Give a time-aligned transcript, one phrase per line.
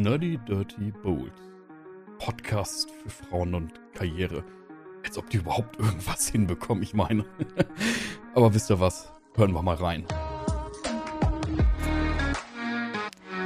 [0.00, 1.34] Nerdy Dirty Bold.
[2.18, 4.42] Podcast für Frauen und Karriere.
[5.04, 7.26] Als ob die überhaupt irgendwas hinbekommen, ich meine.
[8.34, 9.12] Aber wisst ihr was?
[9.36, 10.04] Hören wir mal rein.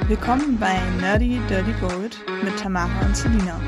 [0.07, 3.59] Willkommen bei Nerdy Dirty Bold mit Tamara und Selina.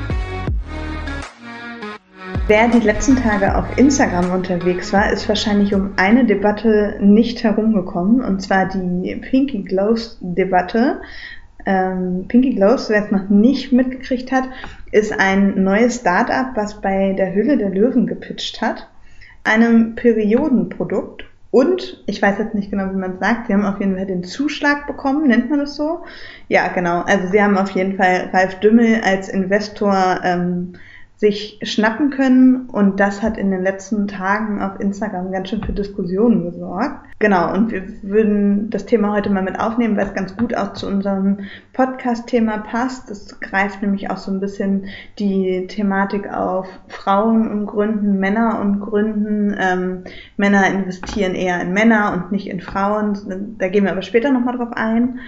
[2.46, 8.24] Wer die letzten Tage auf Instagram unterwegs war, ist wahrscheinlich um eine Debatte nicht herumgekommen,
[8.24, 11.02] und zwar die Pinky Glows Debatte.
[11.68, 14.44] Ähm, Pinky Glows, wer es noch nicht mitgekriegt hat,
[14.90, 18.88] ist ein neues Startup, was bei der Hülle der Löwen gepitcht hat.
[19.44, 21.26] Einem Periodenprodukt.
[21.50, 24.06] Und, ich weiß jetzt nicht genau, wie man es sagt, sie haben auf jeden Fall
[24.06, 26.04] den Zuschlag bekommen, nennt man das so?
[26.48, 27.02] Ja, genau.
[27.02, 30.72] Also sie haben auf jeden Fall Ralf Dümmel als Investor ähm,
[31.18, 35.72] sich schnappen können und das hat in den letzten Tagen auf Instagram ganz schön für
[35.72, 37.06] Diskussionen gesorgt.
[37.18, 40.74] Genau, und wir würden das Thema heute mal mit aufnehmen, weil es ganz gut auch
[40.74, 41.38] zu unserem
[41.72, 43.10] Podcast-Thema passt.
[43.10, 44.86] Es greift nämlich auch so ein bisschen
[45.18, 49.56] die Thematik auf Frauen und Gründen, Männer und Gründen.
[49.58, 50.04] Ähm,
[50.36, 53.56] Männer investieren eher in Männer und nicht in Frauen.
[53.58, 55.18] Da gehen wir aber später nochmal drauf ein.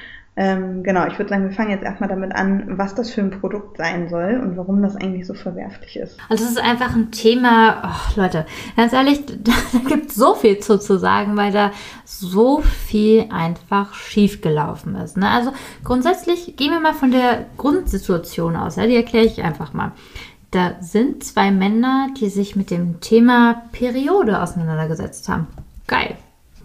[0.42, 3.30] Ähm, genau, ich würde sagen, wir fangen jetzt erstmal damit an, was das für ein
[3.30, 6.16] Produkt sein soll und warum das eigentlich so verwerflich ist.
[6.30, 10.34] Also es ist einfach ein Thema, oh, Leute, ganz ehrlich, da, da gibt es so
[10.34, 11.72] viel zu, zu sagen, weil da
[12.06, 15.18] so viel einfach schiefgelaufen ist.
[15.18, 15.28] Ne?
[15.28, 15.52] Also
[15.84, 18.86] grundsätzlich gehen wir mal von der Grundsituation aus, ja?
[18.86, 19.92] die erkläre ich einfach mal.
[20.52, 25.48] Da sind zwei Männer, die sich mit dem Thema Periode auseinandergesetzt haben.
[25.86, 26.16] Geil.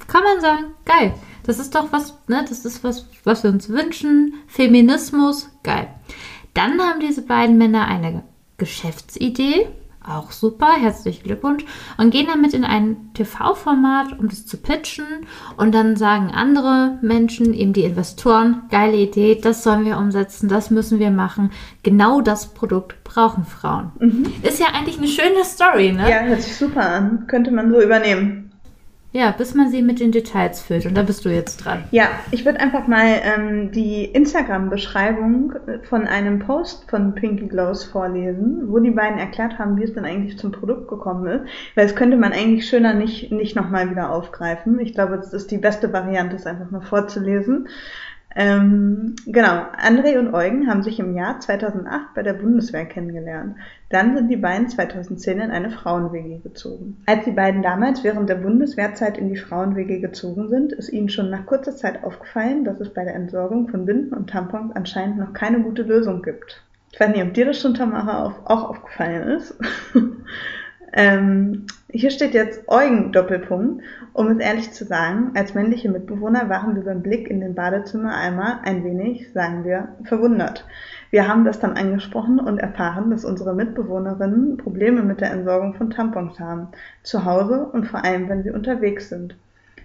[0.07, 1.13] Kann man sagen, geil.
[1.45, 4.33] Das ist doch was, ne, das ist was, was wir uns wünschen.
[4.47, 5.87] Feminismus, geil.
[6.53, 8.23] Dann haben diese beiden Männer eine
[8.57, 9.67] Geschäftsidee,
[10.07, 11.65] auch super, herzlichen Glückwunsch,
[11.97, 15.05] und gehen damit in ein TV-Format, um das zu pitchen.
[15.57, 20.69] Und dann sagen andere Menschen, eben die Investoren, geile Idee, das sollen wir umsetzen, das
[20.69, 21.51] müssen wir machen.
[21.83, 23.91] Genau das Produkt brauchen Frauen.
[23.99, 24.27] Mhm.
[24.43, 26.09] Ist ja eigentlich eine schöne Story, ne?
[26.09, 27.25] Ja, hört sich super an.
[27.27, 28.44] Könnte man so übernehmen.
[29.15, 30.85] Ja, bis man sie mit den Details füllt.
[30.85, 31.85] Und da bist du jetzt dran.
[31.91, 35.53] Ja, ich würde einfach mal ähm, die Instagram-Beschreibung
[35.83, 40.03] von einem Post von Pinky Glows vorlesen, wo die beiden erklärt haben, wie es denn
[40.03, 41.45] eigentlich zum Produkt gekommen ist.
[41.75, 44.81] Weil es könnte man eigentlich schöner nicht, nicht nochmal wieder aufgreifen.
[44.81, 47.69] Ich glaube, das ist die beste Variante, es einfach mal vorzulesen.
[48.37, 53.55] Ähm, genau, André und Eugen haben sich im Jahr 2008 bei der Bundeswehr kennengelernt.
[53.89, 57.01] Dann sind die beiden 2010 in eine Frauen-WG gezogen.
[57.05, 61.29] Als die beiden damals während der Bundeswehrzeit in die Frauen-WG gezogen sind, ist ihnen schon
[61.29, 65.31] nach kurzer Zeit aufgefallen, dass es bei der Entsorgung von Binden und Tampons anscheinend noch
[65.31, 66.61] keine gute Lösung gibt.
[66.91, 69.57] Ich weiß nicht, ob dir das schon, Tamara, auch aufgefallen ist.
[70.95, 73.83] ähm, hier steht jetzt Eugen Doppelpunkt.
[74.13, 78.15] Um es ehrlich zu sagen, als männliche Mitbewohner waren wir beim Blick in den Badezimmer
[78.15, 80.65] einmal ein wenig, sagen wir, verwundert.
[81.11, 85.89] Wir haben das dann angesprochen und erfahren, dass unsere Mitbewohnerinnen Probleme mit der Entsorgung von
[85.89, 86.69] Tampons haben,
[87.03, 89.35] zu Hause und vor allem, wenn sie unterwegs sind.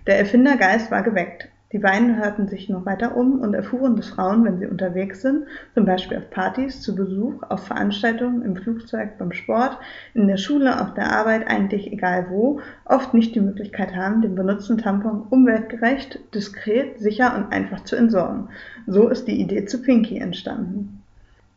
[0.06, 1.48] Der Erfindergeist war geweckt.
[1.72, 5.44] Die beiden hörten sich noch weiter um und erfuhren, dass Frauen, wenn sie unterwegs sind,
[5.74, 9.78] zum Beispiel auf Partys, zu Besuch, auf Veranstaltungen, im Flugzeug, beim Sport,
[10.12, 14.34] in der Schule, auf der Arbeit, eigentlich egal wo, oft nicht die Möglichkeit haben, den
[14.34, 18.48] benutzten Tampon umweltgerecht, diskret, sicher und einfach zu entsorgen.
[18.88, 20.99] So ist die Idee zu Pinky entstanden.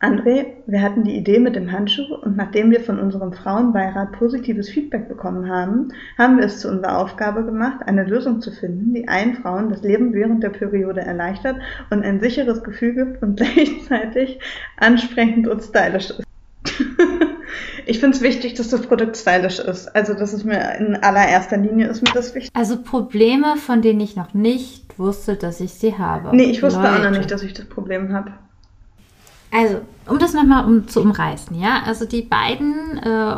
[0.00, 4.68] André, wir hatten die Idee mit dem Handschuh und nachdem wir von unserem Frauenbeirat positives
[4.68, 9.08] Feedback bekommen haben, haben wir es zu unserer Aufgabe gemacht, eine Lösung zu finden, die
[9.08, 11.56] allen Frauen das Leben während der Periode erleichtert
[11.90, 14.40] und ein sicheres Gefühl gibt und gleichzeitig
[14.76, 16.24] ansprechend und stylisch ist.
[17.86, 19.94] ich finde es wichtig, dass das Produkt stylisch ist.
[19.94, 22.50] Also das ist mir in allererster Linie ist mir das wichtig.
[22.54, 26.36] Also Probleme, von denen ich noch nicht wusste, dass ich sie habe.
[26.36, 26.94] Nee, ich wusste Leute.
[26.94, 28.32] auch noch nicht, dass ich das Problem habe.
[29.54, 33.36] Also, um das nochmal um, zu umreißen, ja, also die beiden äh,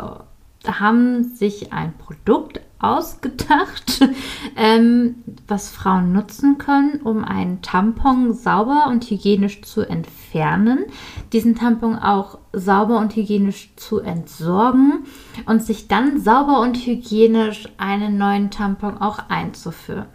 [0.65, 4.01] haben sich ein Produkt ausgedacht,
[4.55, 10.85] ähm, was Frauen nutzen können, um einen Tampon sauber und hygienisch zu entfernen,
[11.33, 15.05] diesen Tampon auch sauber und hygienisch zu entsorgen
[15.45, 20.07] und sich dann sauber und hygienisch einen neuen Tampon auch einzuführen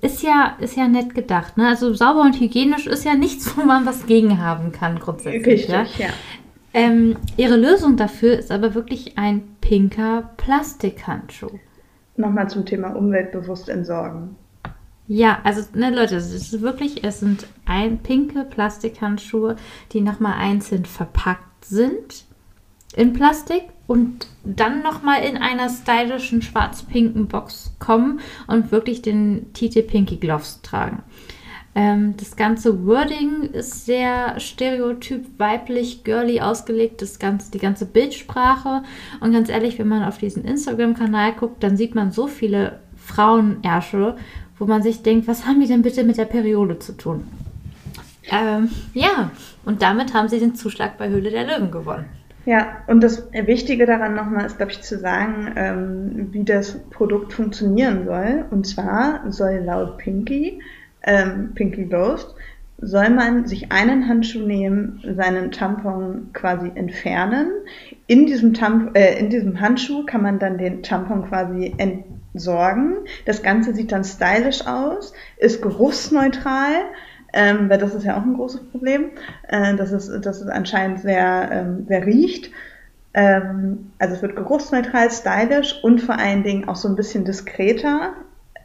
[0.00, 1.56] ist ja, ist ja nett gedacht.
[1.56, 1.68] Ne?
[1.68, 5.46] Also sauber und hygienisch ist ja nichts, wo man was gegen haben kann, grundsätzlich.
[5.46, 6.06] Richtig, ja.
[6.06, 6.12] ja.
[6.74, 11.58] Ähm, ihre Lösung dafür ist aber wirklich ein pinker Plastikhandschuh.
[12.16, 14.36] Nochmal zum Thema umweltbewusst entsorgen.
[15.08, 19.56] Ja, also ne, Leute, es ist wirklich, es sind ein pinke Plastikhandschuhe,
[19.92, 22.24] die nochmal einzeln verpackt sind
[22.94, 29.82] in Plastik und dann nochmal in einer stylischen schwarz-pinken Box kommen und wirklich den Titel
[29.82, 31.02] Pinky Gloves tragen.
[31.76, 38.82] Ähm, das ganze Wording ist sehr stereotyp weiblich, girly ausgelegt, das ganze, die ganze Bildsprache.
[39.20, 44.16] Und ganz ehrlich, wenn man auf diesen Instagram-Kanal guckt, dann sieht man so viele Frauenärsche,
[44.58, 47.24] wo man sich denkt, was haben die denn bitte mit der Periode zu tun?
[48.30, 49.30] Ähm, ja,
[49.66, 52.06] und damit haben sie den Zuschlag bei Höhle der Löwen gewonnen.
[52.46, 57.32] Ja, und das Wichtige daran nochmal ist, glaube ich, zu sagen, ähm, wie das Produkt
[57.32, 58.44] funktionieren soll.
[58.50, 60.62] Und zwar soll laut Pinky,
[61.02, 62.36] ähm, Pinky Ghost,
[62.78, 67.50] soll man sich einen Handschuh nehmen, seinen Tampon quasi entfernen.
[68.06, 72.98] In diesem, Tamp äh, in diesem Handschuh kann man dann den Tampon quasi entsorgen.
[73.24, 76.74] Das Ganze sieht dann stylisch aus, ist geruchsneutral
[77.36, 79.10] ähm, weil das ist ja auch ein großes Problem,
[79.48, 82.50] äh, dass, es, dass es anscheinend sehr, ähm, sehr riecht.
[83.12, 88.14] Ähm, also es wird geruchsneutral, stylisch und vor allen Dingen auch so ein bisschen diskreter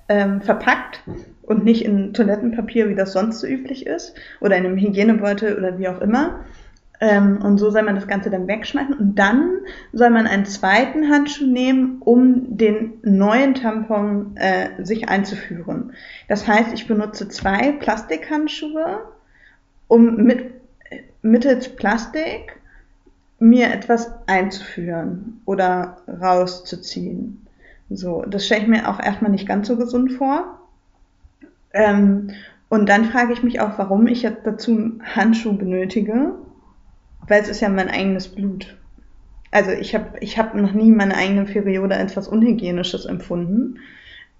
[0.07, 1.03] ähm, verpackt
[1.43, 5.77] und nicht in Toilettenpapier, wie das sonst so üblich ist, oder in einem Hygienebeutel oder
[5.77, 6.39] wie auch immer.
[7.01, 8.93] Ähm, und so soll man das Ganze dann wegschmeißen.
[8.93, 9.61] Und dann
[9.91, 15.93] soll man einen zweiten Handschuh nehmen, um den neuen Tampon äh, sich einzuführen.
[16.27, 18.99] Das heißt, ich benutze zwei Plastikhandschuhe,
[19.87, 20.51] um mit,
[21.23, 22.59] mittels Plastik
[23.39, 27.47] mir etwas einzuführen oder rauszuziehen.
[27.89, 30.59] So, das stelle ich mir auch erstmal nicht ganz so gesund vor.
[31.73, 32.29] Ähm,
[32.69, 36.35] und dann frage ich mich auch, warum ich jetzt dazu einen Handschuh benötige
[37.27, 38.77] weil es ist ja mein eigenes Blut.
[39.51, 43.79] Also ich habe ich hab noch nie meine eigene Periode als was Unhygienisches empfunden.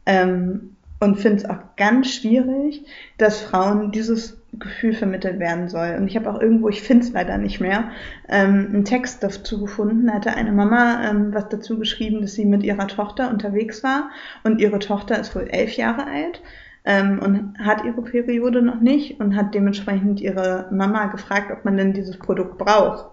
[0.06, 2.86] Ähm, und finde es auch ganz schwierig,
[3.18, 5.96] dass Frauen dieses Gefühl vermittelt werden soll.
[5.98, 7.90] Und ich habe auch irgendwo, ich finde es leider nicht mehr,
[8.30, 10.08] ähm, einen Text dazu gefunden.
[10.08, 14.12] Da hatte eine Mama ähm, was dazu geschrieben, dass sie mit ihrer Tochter unterwegs war
[14.44, 16.42] und ihre Tochter ist wohl elf Jahre alt
[16.86, 21.78] ähm, und hat ihre Periode noch nicht und hat dementsprechend ihre Mama gefragt, ob man
[21.78, 23.06] denn dieses Produkt braucht.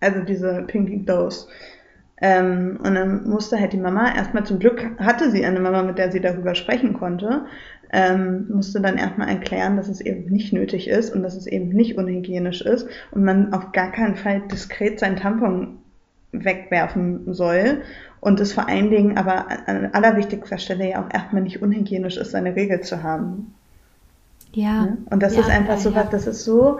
[0.00, 1.46] Also diese Pinky Dose.
[2.22, 5.98] Ähm, und dann musste halt die Mama erstmal zum Glück hatte sie eine Mama, mit
[5.98, 7.46] der sie darüber sprechen konnte,
[7.92, 11.70] ähm, musste dann erstmal erklären, dass es eben nicht nötig ist und dass es eben
[11.70, 15.78] nicht unhygienisch ist und man auf gar keinen Fall diskret sein Tampon
[16.32, 17.82] wegwerfen soll
[18.20, 22.32] und es vor allen Dingen aber an allerwichtigster Stelle ja auch erstmal nicht unhygienisch ist,
[22.32, 23.54] seine Regel zu haben.
[24.52, 24.82] Ja.
[24.82, 24.98] Ne?
[25.10, 26.78] Und das ja, ist einfach so was, das ist so,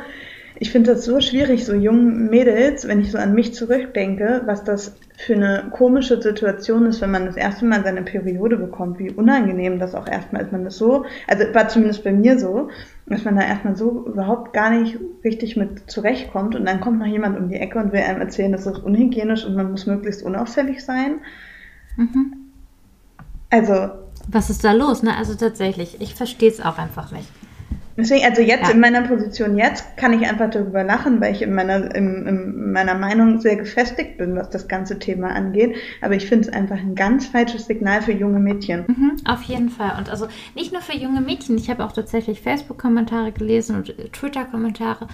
[0.62, 4.62] ich finde das so schwierig, so jungen Mädels, wenn ich so an mich zurückdenke, was
[4.62, 9.10] das für eine komische Situation ist, wenn man das erste Mal seine Periode bekommt, wie
[9.10, 10.52] unangenehm das auch erstmal ist.
[10.52, 12.68] Man das so, also war zumindest bei mir so,
[13.06, 17.06] dass man da erstmal so überhaupt gar nicht richtig mit zurechtkommt und dann kommt noch
[17.06, 20.22] jemand um die Ecke und will einem erzählen, das ist unhygienisch und man muss möglichst
[20.22, 21.20] unauffällig sein.
[21.96, 22.36] Mhm.
[23.48, 23.92] Also.
[24.28, 25.02] Was ist da los?
[25.02, 25.16] Ne?
[25.16, 27.28] Also tatsächlich, ich verstehe es auch einfach nicht.
[28.00, 28.70] Deswegen, also jetzt Ja.
[28.74, 32.72] in meiner Position jetzt kann ich einfach darüber lachen, weil ich in meiner, in, in
[32.72, 35.76] meiner Meinung sehr gefestigt bin, was das ganze Thema angeht.
[36.00, 38.84] Aber ich finde es einfach ein ganz falsches Signal für junge Mädchen.
[38.88, 39.92] Mhm, auf jeden Fall.
[39.98, 41.56] Und also nicht nur für junge Mädchen.
[41.56, 45.06] Ich habe auch tatsächlich Facebook-Kommentare gelesen und Twitter-Kommentare.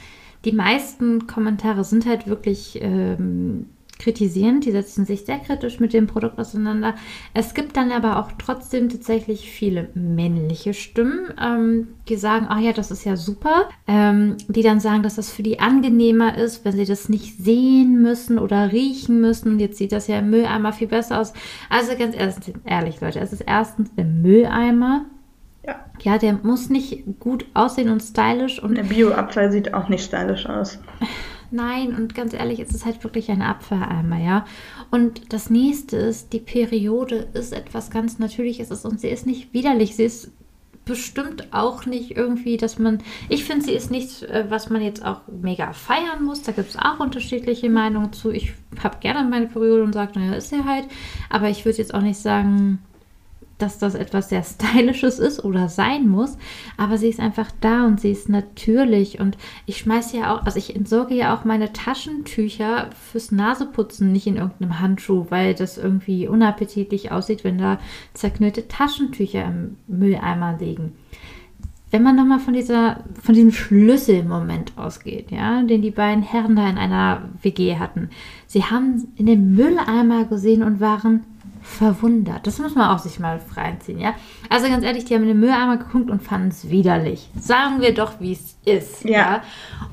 [0.45, 3.67] Die meisten Kommentare sind halt wirklich ähm,
[3.99, 4.65] kritisierend.
[4.65, 6.95] Die setzen sich sehr kritisch mit dem Produkt auseinander.
[7.35, 12.73] Es gibt dann aber auch trotzdem tatsächlich viele männliche Stimmen, ähm, die sagen, ach ja,
[12.73, 13.69] das ist ja super.
[13.87, 18.03] Ähm, die dann sagen, dass das für die angenehmer ist, wenn sie das nicht sehen
[18.03, 19.59] müssen oder riechen müssen.
[19.59, 21.33] Jetzt sieht das ja im Mülleimer viel besser aus.
[21.71, 25.07] Also ganz ehrlich, ehrlich Leute, es ist erstens der Mülleimer.
[25.67, 25.85] Ja.
[26.01, 30.47] Ja, der muss nicht gut aussehen und stylisch und Der Bio-Abfall sieht auch nicht stylisch
[30.47, 30.79] aus.
[31.51, 34.45] Nein, und ganz ehrlich, es ist halt wirklich ein Abfalleimer, ja.
[34.91, 39.97] Und das nächste ist, die Periode ist etwas ganz Natürliches und sie ist nicht widerlich.
[39.97, 40.33] Sie ist
[40.87, 43.03] bestimmt auch nicht irgendwie, dass man.
[43.29, 46.43] Ich finde, sie ist nichts, äh, was man jetzt auch mega feiern muss.
[46.43, 48.31] Da gibt es auch unterschiedliche Meinungen zu.
[48.31, 50.87] Ich habe gerne meine Periode und sage, naja, ist sie halt.
[51.29, 52.79] Aber ich würde jetzt auch nicht sagen,
[53.59, 56.37] dass das etwas sehr Stylisches ist oder sein muss,
[56.77, 60.59] aber sie ist einfach da und sie ist natürlich und ich schmeiße ja auch, also
[60.59, 66.29] ich entsorge ja auch meine Taschentücher fürs Naseputzen nicht in irgendeinem Handschuh, weil das irgendwie
[66.29, 67.79] unappetitlich aussieht, wenn da
[68.15, 70.93] zerknüllte Taschentücher im Mülleimer liegen.
[71.93, 76.69] Wenn man nochmal von dieser, von diesem Schlüsselmoment ausgeht, ja, den die beiden Herren da
[76.69, 78.11] in einer WG hatten.
[78.47, 81.23] Sie haben in den Mülleimer gesehen und waren
[81.67, 82.47] verwundert.
[82.47, 84.15] Das muss man auch sich mal reinziehen, ja.
[84.49, 87.29] Also ganz ehrlich, die haben in den Mülleimer geguckt und fanden es widerlich.
[87.39, 89.05] Sagen wir doch, wie es ist.
[89.05, 89.43] Ja.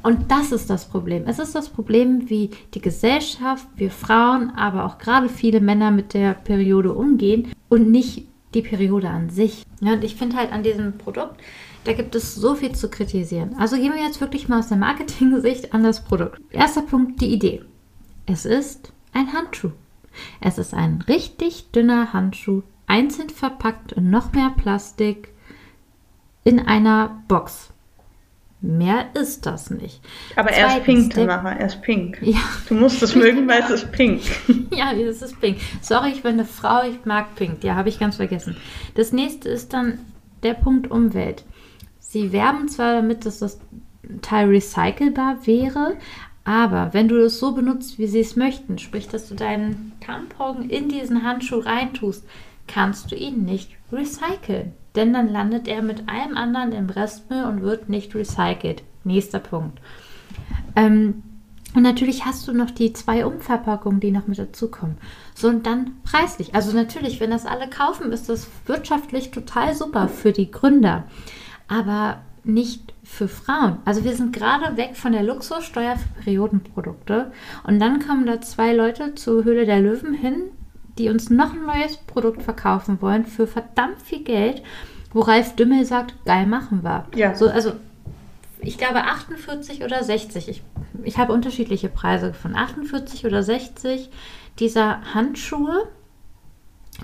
[0.04, 1.24] Und das ist das Problem.
[1.26, 6.14] Es ist das Problem, wie die Gesellschaft, wir Frauen, aber auch gerade viele Männer mit
[6.14, 9.66] der Periode umgehen und nicht die Periode an sich.
[9.82, 11.42] Ja, und ich finde halt an diesem Produkt,
[11.86, 13.56] Da gibt es so viel zu kritisieren.
[13.58, 16.40] Also gehen wir jetzt wirklich mal aus der Marketing-Sicht an das Produkt.
[16.52, 17.62] Erster Punkt, die Idee.
[18.26, 19.72] Es ist ein Handschuh.
[20.42, 25.30] Es ist ein richtig dünner Handschuh, einzeln verpackt in noch mehr Plastik
[26.44, 27.70] in einer Box.
[28.66, 30.00] Mehr ist das nicht.
[30.38, 32.18] Aber er ist pink, Tamara, er ist pink.
[32.22, 32.40] Ja.
[32.70, 34.22] Du musst es mögen, weil es ist pink.
[34.72, 35.58] ja, es ist pink.
[35.82, 37.62] Sorry, ich bin eine Frau, ich mag pink.
[37.66, 38.56] Ja, habe ich ganz vergessen.
[38.96, 40.00] Das nächste ist dann
[40.44, 41.44] der Punkt Umwelt.
[42.00, 43.60] Sie werben zwar damit, dass das
[44.22, 45.98] Teil recycelbar wäre,
[46.46, 50.70] aber wenn du es so benutzt, wie sie es möchten, sprich, dass du deinen Tampon
[50.70, 52.26] in diesen Handschuh reintust,
[52.68, 57.62] kannst du ihn nicht recyceln denn dann landet er mit allem anderen im Restmüll und
[57.62, 58.84] wird nicht recycelt.
[59.04, 59.80] Nächster Punkt.
[60.76, 61.24] Ähm,
[61.76, 64.98] und natürlich hast du noch die zwei Umverpackungen, die noch mit dazukommen.
[65.34, 66.54] So und dann preislich.
[66.54, 71.06] Also natürlich, wenn das alle kaufen, ist das wirtschaftlich total super für die Gründer.
[71.68, 73.78] Aber nicht für Frauen.
[73.86, 77.32] Also wir sind gerade weg von der Luxussteuer für Periodenprodukte.
[77.64, 80.52] Und dann kommen da zwei Leute zur Höhle der Löwen hin,
[80.98, 84.64] die uns noch ein neues Produkt verkaufen wollen für verdammt viel Geld,
[85.12, 87.06] wo Ralf Dümmel sagt, geil machen wir.
[87.16, 87.36] Ja.
[87.36, 87.74] So, also
[88.60, 90.48] ich glaube 48 oder 60.
[90.48, 90.64] Ich,
[91.04, 94.10] ich habe unterschiedliche Preise von 48 oder 60
[94.60, 95.88] dieser Handschuhe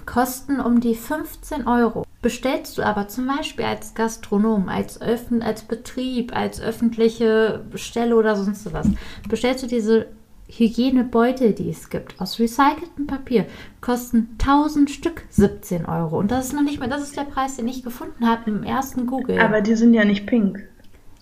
[0.06, 2.06] kosten um die 15 Euro.
[2.22, 8.36] Bestellst du aber zum Beispiel als Gastronom, als, Öffn als Betrieb, als öffentliche Stelle oder
[8.36, 8.90] sonst was,
[9.30, 10.08] bestellst du diese
[10.50, 13.46] Hygienebeutel, die es gibt, aus recyceltem Papier,
[13.82, 16.18] kosten 1000 Stück 17 Euro.
[16.18, 18.64] Und das ist noch nicht mal, das ist der Preis, den ich gefunden habe im
[18.64, 19.40] ersten Google.
[19.40, 20.68] Aber die sind ja nicht pink.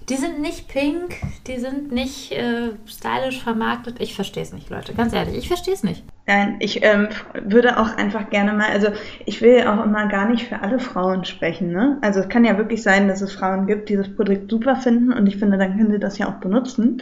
[0.10, 1.16] Die sind nicht pink,
[1.48, 4.00] die sind nicht äh, stylisch vermarktet.
[4.00, 4.94] Ich verstehe es nicht, Leute.
[4.94, 6.02] Ganz ehrlich, ich verstehe es nicht.
[6.26, 8.88] Nein, ich ähm, würde auch einfach gerne mal, also
[9.26, 11.74] ich will auch immer gar nicht für alle Frauen sprechen.
[11.74, 11.98] Ne?
[12.00, 15.12] Also es kann ja wirklich sein, dass es Frauen gibt, die das Produkt super finden
[15.12, 17.02] und ich finde, dann können sie das ja auch benutzen.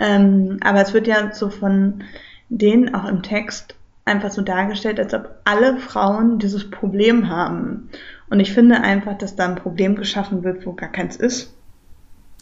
[0.00, 2.02] Ähm, aber es wird ja so von
[2.48, 7.90] denen auch im Text einfach so dargestellt, als ob alle Frauen dieses Problem haben.
[8.28, 11.54] Und ich finde einfach, dass da ein Problem geschaffen wird, wo gar keins ist.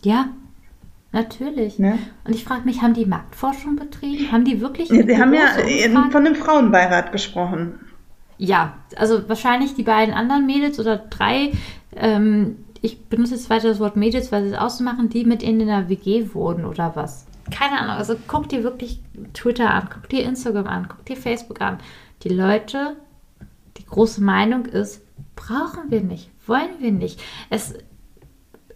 [0.04, 0.28] Ja,
[1.12, 1.78] natürlich.
[1.78, 1.98] Ne?
[2.24, 4.32] Und ich frage mich, haben die Marktforschung betrieben?
[4.32, 4.88] Haben die wirklich.
[4.90, 7.80] Ja, sie haben ja von dem Frauenbeirat gesprochen.
[8.36, 11.52] Ja, also wahrscheinlich die beiden anderen Mädels oder drei.
[11.96, 15.62] Ähm, ich benutze jetzt weiter das Wort Mädels, weil sie es ausmachen, die mit ihnen
[15.62, 19.00] in der WG wohnen oder was keine Ahnung, also guck dir wirklich
[19.32, 21.78] Twitter an, guck dir Instagram an, guck dir Facebook an.
[22.22, 22.96] Die Leute,
[23.76, 25.02] die große Meinung ist,
[25.36, 27.20] brauchen wir nicht, wollen wir nicht.
[27.50, 27.74] Es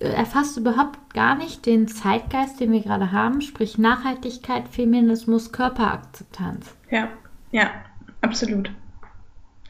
[0.03, 6.75] erfasst überhaupt gar nicht den Zeitgeist, den wir gerade haben, sprich Nachhaltigkeit, Feminismus, Körperakzeptanz.
[6.91, 7.09] Ja,
[7.51, 7.71] ja,
[8.21, 8.71] absolut.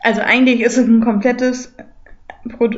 [0.00, 1.74] Also eigentlich ist es ein komplettes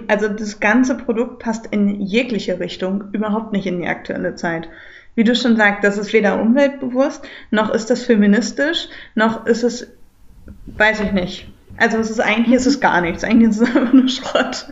[0.08, 4.68] also das ganze Produkt passt in jegliche Richtung, überhaupt nicht in die aktuelle Zeit
[5.14, 9.88] wie du schon sagst, das ist weder umweltbewusst, noch ist das feministisch, noch ist es,
[10.66, 11.53] weiß ich nicht.
[11.76, 14.66] Also es ist eigentlich ist es gar nichts, eigentlich ist es einfach nur Schrott.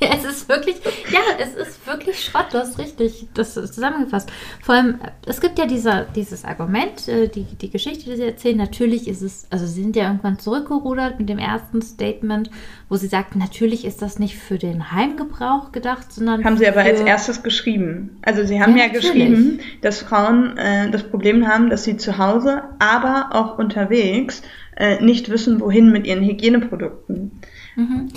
[0.00, 0.76] Ja, es ist wirklich,
[1.10, 4.30] ja, es ist wirklich Schrott, du hast richtig das zusammengefasst.
[4.62, 8.56] Vor allem, es gibt ja dieser, dieses Argument, äh, die, die Geschichte, die sie erzählen,
[8.56, 12.48] natürlich ist es, also sie sind ja irgendwann zurückgerudert mit dem ersten Statement,
[12.88, 16.44] wo sie sagt, natürlich ist das nicht für den Heimgebrauch gedacht, sondern.
[16.44, 18.20] Haben sie aber als erstes geschrieben.
[18.22, 22.18] Also sie haben ja, ja geschrieben, dass Frauen äh, das Problem haben, dass sie zu
[22.18, 24.42] Hause, aber auch unterwegs
[24.78, 27.32] äh, nicht wissen, wohin mit ihren Hygieneprodukten.
[27.76, 28.08] Mhm.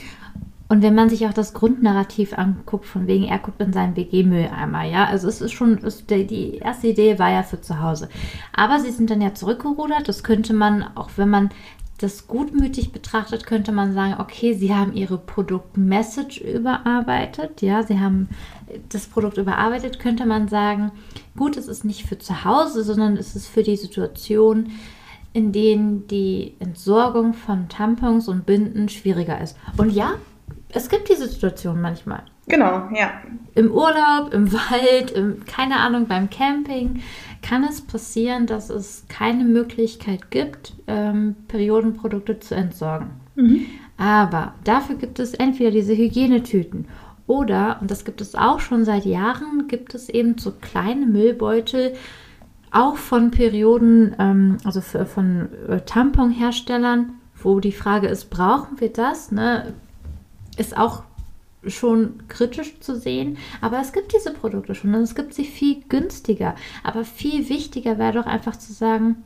[0.70, 4.84] Und wenn man sich auch das Grundnarrativ anguckt, von wegen, er guckt in seinen WG-Mülleimer,
[4.84, 8.08] ja, also es ist schon, die, die erste Idee war ja für zu Hause.
[8.54, 11.50] Aber sie sind dann ja zurückgerudert, das könnte man, auch wenn man
[11.98, 18.30] das gutmütig betrachtet, könnte man sagen, okay, sie haben ihre Produktmessage überarbeitet, ja, sie haben
[18.90, 20.92] das Produkt überarbeitet, könnte man sagen,
[21.36, 24.72] gut, es ist nicht für zu Hause, sondern es ist für die Situation,
[25.34, 29.58] in denen die Entsorgung von Tampons und Binden schwieriger ist.
[29.78, 30.14] Und ja,
[30.70, 32.24] es gibt diese Situation manchmal.
[32.48, 33.12] Genau, ja.
[33.56, 37.02] Im Urlaub, im Wald, im, keine Ahnung, beim Camping
[37.42, 43.12] kann es passieren, dass es keine Möglichkeit gibt, ähm, Periodenprodukte zu entsorgen.
[43.36, 43.66] Mhm.
[43.98, 46.88] Aber dafür gibt es entweder diese Hygienetüten
[47.28, 51.94] oder, und das gibt es auch schon seit Jahren, gibt es eben so kleine Müllbeutel,
[52.72, 58.94] auch von Perioden, ähm, also für, von äh, Tamponherstellern, wo die Frage ist, brauchen wir
[58.94, 59.32] das?
[59.32, 59.74] Ne?
[60.58, 61.04] ist auch
[61.68, 65.84] schon kritisch zu sehen, aber es gibt diese Produkte schon und es gibt sie viel
[65.90, 66.56] günstiger.
[66.84, 69.18] Aber viel wichtiger wäre doch einfach zu sagen,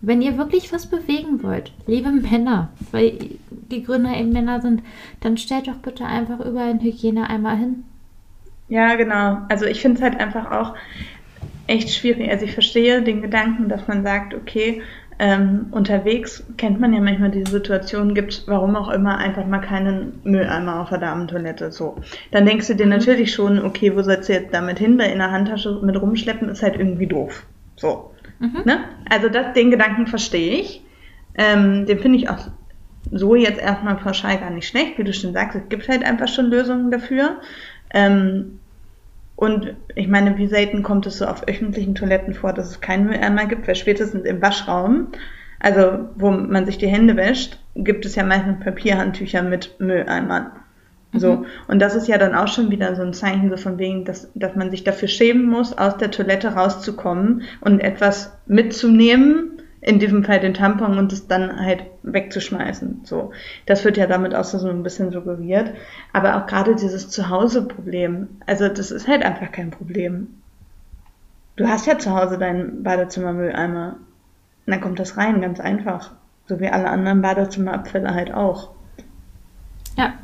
[0.00, 3.16] wenn ihr wirklich was bewegen wollt, liebe Männer, weil
[3.50, 4.82] die Gründer eben Männer sind,
[5.20, 7.84] dann stellt doch bitte einfach überall einen Hygieneeimer hin.
[8.68, 9.38] Ja, genau.
[9.48, 10.74] Also ich finde es halt einfach auch
[11.66, 12.30] echt schwierig.
[12.30, 14.82] Also ich verstehe den Gedanken, dass man sagt, okay,
[15.18, 20.20] ähm, unterwegs kennt man ja manchmal diese Situation, gibt warum auch immer einfach mal keinen
[20.24, 21.70] Mülleimer auf der Damentoilette.
[21.70, 21.96] So.
[22.32, 22.92] Dann denkst du dir mhm.
[22.92, 24.98] natürlich schon, okay, wo sollst du jetzt damit hin?
[24.98, 27.46] Weil in der Handtasche mit rumschleppen ist halt irgendwie doof.
[27.76, 28.12] So.
[28.40, 28.62] Mhm.
[28.64, 28.80] Ne?
[29.08, 30.82] Also das, den Gedanken verstehe ich.
[31.36, 32.48] Ähm, den finde ich auch
[33.10, 35.56] so jetzt erstmal pauschal gar nicht schlecht, wie du schon sagst.
[35.56, 37.40] Es gibt halt einfach schon Lösungen dafür.
[37.92, 38.58] Ähm,
[39.36, 43.06] und ich meine, wie selten kommt es so auf öffentlichen Toiletten vor, dass es keinen
[43.06, 45.08] Mülleimer gibt, weil spätestens im Waschraum,
[45.58, 50.52] also wo man sich die Hände wäscht, gibt es ja meistens Papierhandtücher mit Mülleimern.
[51.16, 51.36] So.
[51.36, 51.46] Mhm.
[51.68, 54.30] Und das ist ja dann auch schon wieder so ein Zeichen so von wegen, dass,
[54.34, 59.53] dass man sich dafür schämen muss, aus der Toilette rauszukommen und etwas mitzunehmen,
[59.84, 63.02] in diesem Fall den Tampon und es dann halt wegzuschmeißen.
[63.04, 63.32] So,
[63.66, 65.74] das wird ja damit auch so ein bisschen suggeriert.
[66.14, 70.28] Aber auch gerade dieses Zuhause-Problem, also das ist halt einfach kein Problem.
[71.56, 73.96] Du hast ja zu Hause deinen Badezimmermülleimer.
[74.66, 76.12] Und dann kommt das rein, ganz einfach.
[76.48, 78.70] So wie alle anderen Badezimmerabfälle halt auch.
[79.98, 80.14] Ja.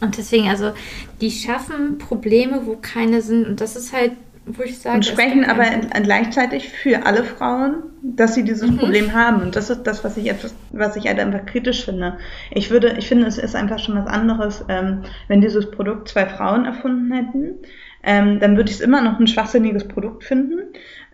[0.00, 0.72] Und deswegen, also,
[1.20, 3.46] die schaffen Probleme, wo keine sind.
[3.46, 4.12] Und das ist halt
[4.46, 4.96] wo ich sage.
[4.96, 5.64] Und sprechen aber
[6.02, 8.78] gleichzeitig für alle Frauen, dass sie dieses mhm.
[8.78, 9.42] Problem haben.
[9.42, 12.18] Und das ist das, was ich etwas, was ich halt einfach kritisch finde.
[12.50, 16.26] Ich würde, ich finde, es ist einfach schon was anderes, ähm, wenn dieses Produkt zwei
[16.26, 17.54] Frauen erfunden hätten.
[18.02, 20.58] Ähm, dann würde ich es immer noch ein schwachsinniges Produkt finden.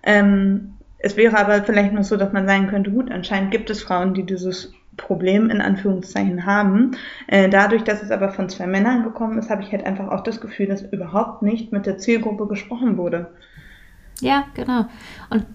[0.02, 3.82] Ähm, es wäre aber vielleicht noch so, dass man sagen könnte, gut, anscheinend gibt es
[3.82, 6.92] Frauen, die dieses Problem in Anführungszeichen haben.
[7.26, 10.22] Äh, dadurch, dass es aber von zwei Männern gekommen ist, habe ich halt einfach auch
[10.22, 13.30] das Gefühl, dass überhaupt nicht mit der Zielgruppe gesprochen wurde.
[14.20, 14.86] Ja, genau.
[15.30, 15.46] Und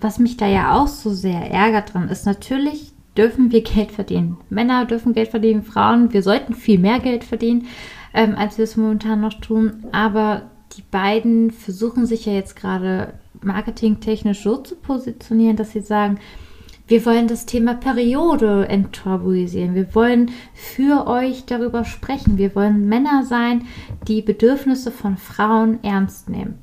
[0.00, 4.36] was mich da ja auch so sehr ärgert dran ist, natürlich dürfen wir Geld verdienen.
[4.48, 7.66] Männer dürfen Geld verdienen, Frauen, wir sollten viel mehr Geld verdienen,
[8.14, 9.86] ähm, als wir es momentan noch tun.
[9.90, 10.42] Aber
[10.76, 16.18] die beiden versuchen sich ja jetzt gerade marketingtechnisch so zu positionieren, dass sie sagen,
[16.88, 19.74] wir wollen das Thema Periode enttabuisieren.
[19.74, 22.38] Wir wollen für euch darüber sprechen.
[22.38, 23.66] Wir wollen Männer sein,
[24.08, 26.54] die Bedürfnisse von Frauen ernst nehmen.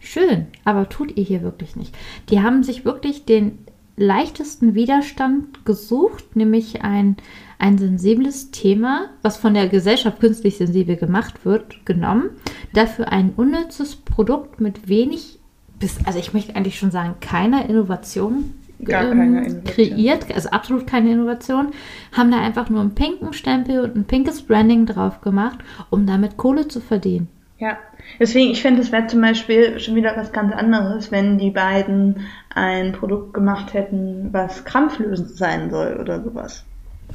[0.00, 1.94] Schön, aber tut ihr hier wirklich nicht.
[2.30, 3.58] Die haben sich wirklich den
[3.96, 7.16] leichtesten Widerstand gesucht, nämlich ein,
[7.58, 12.30] ein sensibles Thema, was von der Gesellschaft künstlich sensibel gemacht wird, genommen.
[12.72, 15.38] Dafür ein unnützes Produkt mit wenig,
[15.78, 18.54] bis, also ich möchte eigentlich schon sagen, keiner Innovation
[18.88, 21.72] ähm, kreiert, also absolut keine Innovation,
[22.12, 25.58] haben da einfach nur einen pinken Stempel und ein pinkes Branding drauf gemacht,
[25.90, 27.28] um damit Kohle zu verdienen.
[27.58, 27.78] Ja,
[28.18, 32.26] deswegen, ich finde, es wäre zum Beispiel schon wieder was ganz anderes, wenn die beiden
[32.54, 36.64] ein Produkt gemacht hätten, was krampflösend sein soll oder sowas.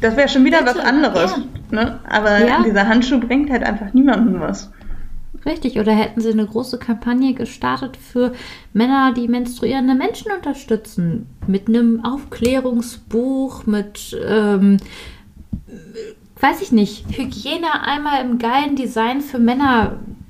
[0.01, 1.35] Das wäre schon wieder Bitte, was anderes.
[1.71, 1.83] Ja.
[1.83, 1.99] Ne?
[2.09, 2.63] Aber ja.
[2.63, 4.71] dieser Handschuh bringt halt einfach niemandem was.
[5.45, 8.33] Richtig, oder hätten sie eine große Kampagne gestartet für
[8.73, 11.27] Männer, die menstruierende Menschen unterstützen.
[11.47, 14.77] Mit einem Aufklärungsbuch, mit, ähm,
[16.39, 19.39] weiß ich nicht, Hygiene einmal im geilen Design für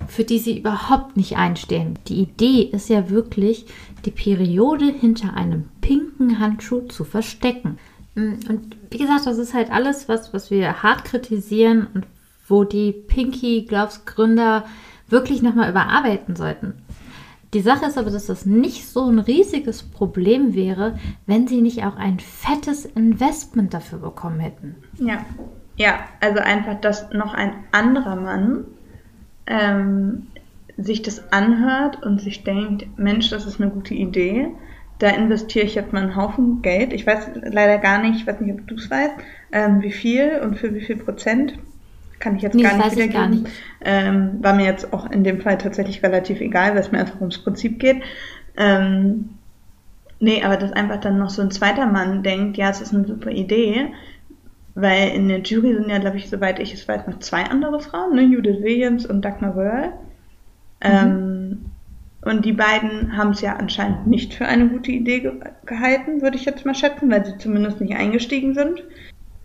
[0.08, 1.98] für die sie überhaupt nicht einstehen.
[2.08, 3.66] Die Idee ist ja wirklich,
[4.04, 7.78] die Periode hinter einem pinken Handschuh zu verstecken.
[8.14, 12.06] Mm, und wie gesagt, das ist halt alles, was, was wir hart kritisieren und
[12.46, 14.64] wo die Pinky Gloves Gründer
[15.08, 16.74] wirklich nochmal überarbeiten sollten.
[17.54, 21.84] Die Sache ist aber, dass das nicht so ein riesiges Problem wäre, wenn sie nicht
[21.84, 24.74] auch ein fettes Investment dafür bekommen hätten.
[24.98, 25.24] Ja,
[25.76, 28.64] ja, also einfach, dass noch ein anderer Mann
[29.46, 30.26] ähm,
[30.76, 34.48] sich das anhört und sich denkt, Mensch, das ist eine gute Idee.
[34.98, 36.92] Da investiere ich jetzt mal einen Haufen Geld.
[36.92, 39.14] Ich weiß leider gar nicht, ich weiß nicht, ob du es weißt,
[39.52, 41.58] ähm, wie viel und für wie viel Prozent
[42.20, 43.12] kann ich jetzt nee, gar nicht wiedergeben.
[43.12, 43.46] Gar nicht.
[43.84, 47.20] Ähm, war mir jetzt auch in dem Fall tatsächlich relativ egal, weil es mir einfach
[47.20, 48.02] ums Prinzip geht.
[48.56, 49.30] Ähm,
[50.20, 53.06] Nee, aber dass einfach dann noch so ein zweiter Mann denkt, ja, es ist eine
[53.06, 53.88] super Idee,
[54.74, 57.80] weil in der Jury sind ja, glaube ich, soweit ich es weiß, noch zwei andere
[57.80, 58.22] Frauen, ne?
[58.22, 59.88] Judith Williams und Dagmar Wörl.
[59.88, 59.92] Mhm.
[60.82, 61.64] Ähm,
[62.22, 65.32] und die beiden haben es ja anscheinend nicht für eine gute Idee ge
[65.66, 68.82] gehalten, würde ich jetzt mal schätzen, weil sie zumindest nicht eingestiegen sind.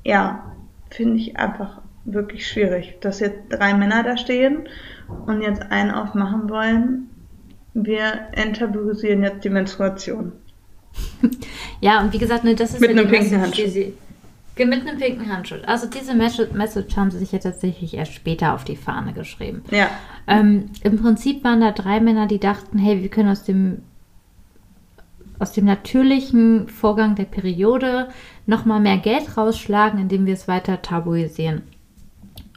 [0.06, 0.56] Ja,
[0.90, 4.68] finde ich einfach wirklich schwierig, dass jetzt drei Männer da stehen
[5.26, 7.10] und jetzt einen aufmachen wollen.
[7.74, 10.32] Wir enttabuisieren jetzt die Menstruation.
[11.82, 13.92] ja, und wie gesagt, ne, das ist mit ja einem pinken Handschuh.
[14.66, 15.56] Mit einem pinken Handschuh.
[15.66, 19.64] Also diese Message haben sie sich ja tatsächlich erst später auf die Fahne geschrieben.
[19.72, 19.90] Ja.
[20.28, 23.84] Ähm, Im Prinzip waren da drei Männer, die dachten, hey, wir können aus dem
[25.40, 28.10] aus dem natürlichen Vorgang der Periode
[28.46, 31.62] nochmal mehr Geld rausschlagen, indem wir es weiter tabuisieren.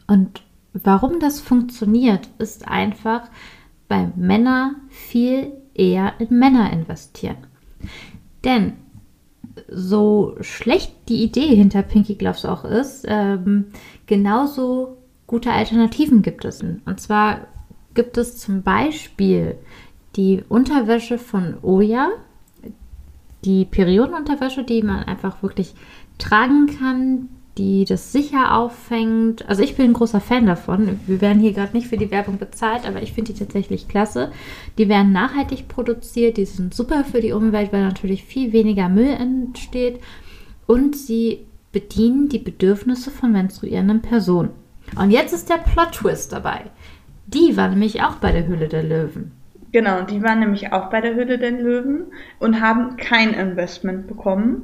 [0.08, 3.28] Und warum das funktioniert, ist einfach,
[3.88, 7.36] weil Männer viel eher in Männer investieren.
[8.44, 8.74] Denn
[9.68, 13.66] so schlecht die Idee hinter Pinky Gloves auch ist, ähm,
[14.06, 16.62] genauso gute Alternativen gibt es.
[16.62, 17.46] Und zwar
[17.94, 19.56] gibt es zum Beispiel
[20.16, 22.10] die Unterwäsche von Oya,
[23.44, 25.74] die Periodenunterwäsche, die man einfach wirklich
[26.18, 29.48] tragen kann, die das sicher auffängt.
[29.48, 31.00] Also ich bin ein großer Fan davon.
[31.06, 34.32] Wir werden hier gerade nicht für die Werbung bezahlt, aber ich finde die tatsächlich klasse.
[34.78, 39.10] Die werden nachhaltig produziert, die sind super für die Umwelt, weil natürlich viel weniger Müll
[39.10, 40.00] entsteht
[40.66, 41.40] und sie
[41.72, 44.50] bedienen die Bedürfnisse von menstruierenden Personen.
[44.96, 46.62] Und jetzt ist der Plot-Twist dabei.
[47.26, 49.32] Die war nämlich auch bei der Hülle der Löwen.
[49.72, 52.04] Genau, die waren nämlich auch bei der Hülle der Löwen
[52.38, 54.62] und haben kein Investment bekommen.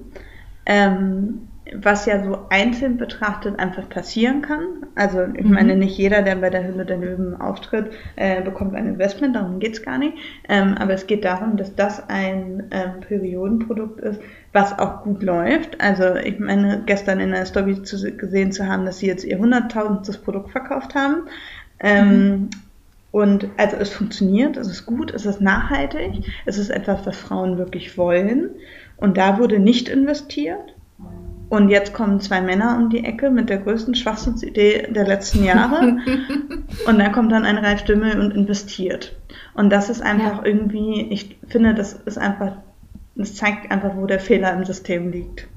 [0.67, 4.87] Ähm, was ja so einzeln betrachtet einfach passieren kann.
[4.95, 5.53] Also ich mhm.
[5.53, 9.59] meine, nicht jeder, der bei der Hülle der Löwen auftritt, äh, bekommt ein Investment, darum
[9.59, 10.15] geht's gar nicht.
[10.49, 14.21] Ähm, aber es geht darum, dass das ein ähm, Periodenprodukt ist,
[14.53, 15.81] was auch gut läuft.
[15.81, 19.39] Also ich meine, gestern in der Story zu, gesehen zu haben, dass sie jetzt ihr
[19.39, 21.23] hunderttausendstes Produkt verkauft haben.
[21.81, 22.51] Ähm, mhm.
[23.11, 27.57] Und also es funktioniert, es ist gut, es ist nachhaltig, es ist etwas, was Frauen
[27.57, 28.51] wirklich wollen.
[28.97, 30.75] Und da wurde nicht investiert.
[31.49, 35.99] Und jetzt kommen zwei Männer um die Ecke mit der größten Schwachsinnsidee der letzten Jahre.
[36.87, 39.17] und dann kommt dann ein Ralf Dümmel und investiert.
[39.55, 40.45] Und das ist einfach ja.
[40.45, 42.57] irgendwie, ich finde, das ist einfach,
[43.15, 45.49] das zeigt einfach, wo der Fehler im System liegt.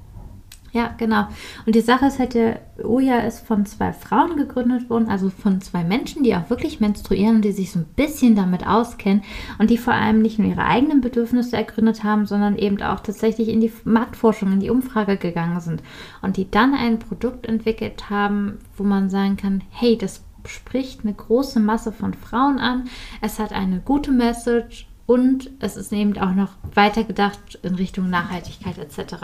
[0.74, 1.28] Ja, genau.
[1.66, 5.60] Und die Sache ist halt, der Oja ist von zwei Frauen gegründet worden, also von
[5.60, 9.24] zwei Menschen, die auch wirklich menstruieren und die sich so ein bisschen damit auskennen
[9.60, 13.50] und die vor allem nicht nur ihre eigenen Bedürfnisse ergründet haben, sondern eben auch tatsächlich
[13.50, 15.84] in die Marktforschung, in die Umfrage gegangen sind
[16.22, 21.14] und die dann ein Produkt entwickelt haben, wo man sagen kann, hey, das spricht eine
[21.14, 22.86] große Masse von Frauen an,
[23.22, 28.78] es hat eine gute Message und es ist eben auch noch weitergedacht in Richtung Nachhaltigkeit
[28.78, 29.16] etc.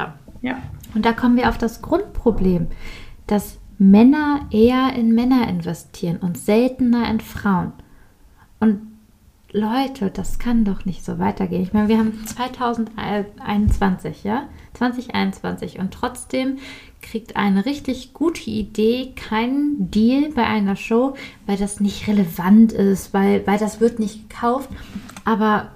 [0.42, 0.62] Ja.
[0.94, 2.68] Und da kommen wir auf das Grundproblem,
[3.26, 7.74] dass Männer eher in Männer investieren und seltener in Frauen.
[8.60, 8.82] Und
[9.54, 11.63] Leute, das kann doch nicht so weitergehen.
[11.63, 14.50] Ich meine, wir haben 2021, ja?
[14.74, 16.58] 2021 und trotzdem
[17.02, 23.13] kriegt eine richtig gute Idee keinen Deal bei einer Show, weil das nicht relevant ist,
[23.13, 24.70] weil, weil das wird nicht gekauft.
[25.28, 25.72] Aber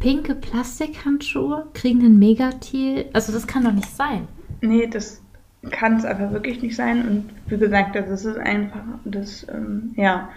[0.00, 3.08] pinke Plastikhandschuhe kriegen einen Megatil.
[3.12, 4.26] Also das kann doch nicht sein.
[4.62, 5.22] Nee, das
[5.70, 7.06] kann es einfach wirklich nicht sein.
[7.06, 10.30] Und wie gesagt, das ist einfach, das, ähm, ja,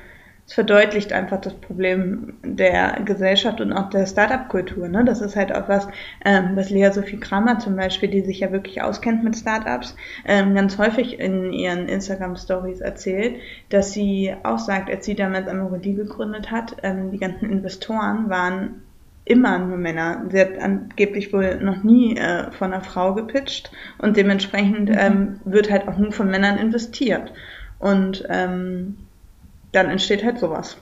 [0.47, 4.87] es verdeutlicht einfach das Problem der Gesellschaft und auch der Startup-Kultur.
[4.89, 5.05] Ne?
[5.05, 5.87] Das ist halt auch was,
[6.25, 10.55] ähm, was Lea Sophie Kramer zum Beispiel, die sich ja wirklich auskennt mit Startups, ähm,
[10.55, 13.35] ganz häufig in ihren Instagram-Stories erzählt,
[13.69, 18.81] dass sie auch sagt, als sie damals Amorelie gegründet hat, ähm, die ganzen Investoren waren
[19.23, 20.25] immer nur Männer.
[20.29, 24.97] Sie hat angeblich wohl noch nie äh, von einer Frau gepitcht und dementsprechend mhm.
[24.97, 27.31] ähm, wird halt auch nur von Männern investiert.
[27.79, 29.00] Und ähm,
[29.71, 30.77] dann entsteht halt sowas.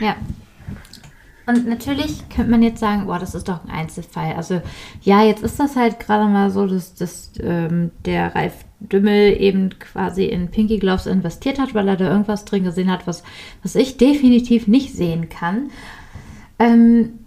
[0.00, 0.16] ja.
[1.44, 4.34] Und natürlich könnte man jetzt sagen, boah, das ist doch ein Einzelfall.
[4.34, 4.62] Also
[5.02, 9.70] ja, jetzt ist das halt gerade mal so, dass, dass ähm, der Ralf Dümmel eben
[9.78, 13.22] quasi in Pinky Gloves investiert hat, weil er da irgendwas drin gesehen hat, was,
[13.62, 15.70] was ich definitiv nicht sehen kann.
[16.58, 17.18] Ähm,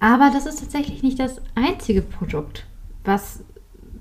[0.00, 2.66] aber das ist tatsächlich nicht das einzige Produkt,
[3.04, 3.42] was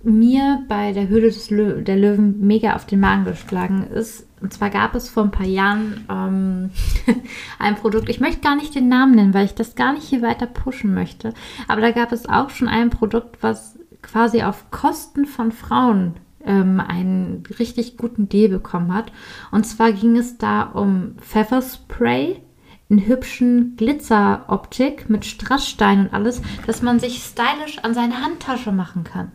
[0.04, 4.27] mir bei der Höhle des Lö der Löwen mega auf den Magen geschlagen ist.
[4.42, 6.70] Und zwar gab es vor ein paar Jahren ähm,
[7.60, 10.22] ein Produkt, ich möchte gar nicht den Namen nennen, weil ich das gar nicht hier
[10.22, 11.34] weiter pushen möchte.
[11.68, 16.80] Aber da gab es auch schon ein Produkt, was quasi auf Kosten von Frauen ähm,
[16.80, 19.12] einen richtig guten Deal bekommen hat.
[19.52, 22.42] Und zwar ging es da um Pfefferspray
[22.90, 29.04] einen hübschen Glitzeroptik mit Strassstein und alles, dass man sich stylisch an seine Handtasche machen
[29.04, 29.32] kann.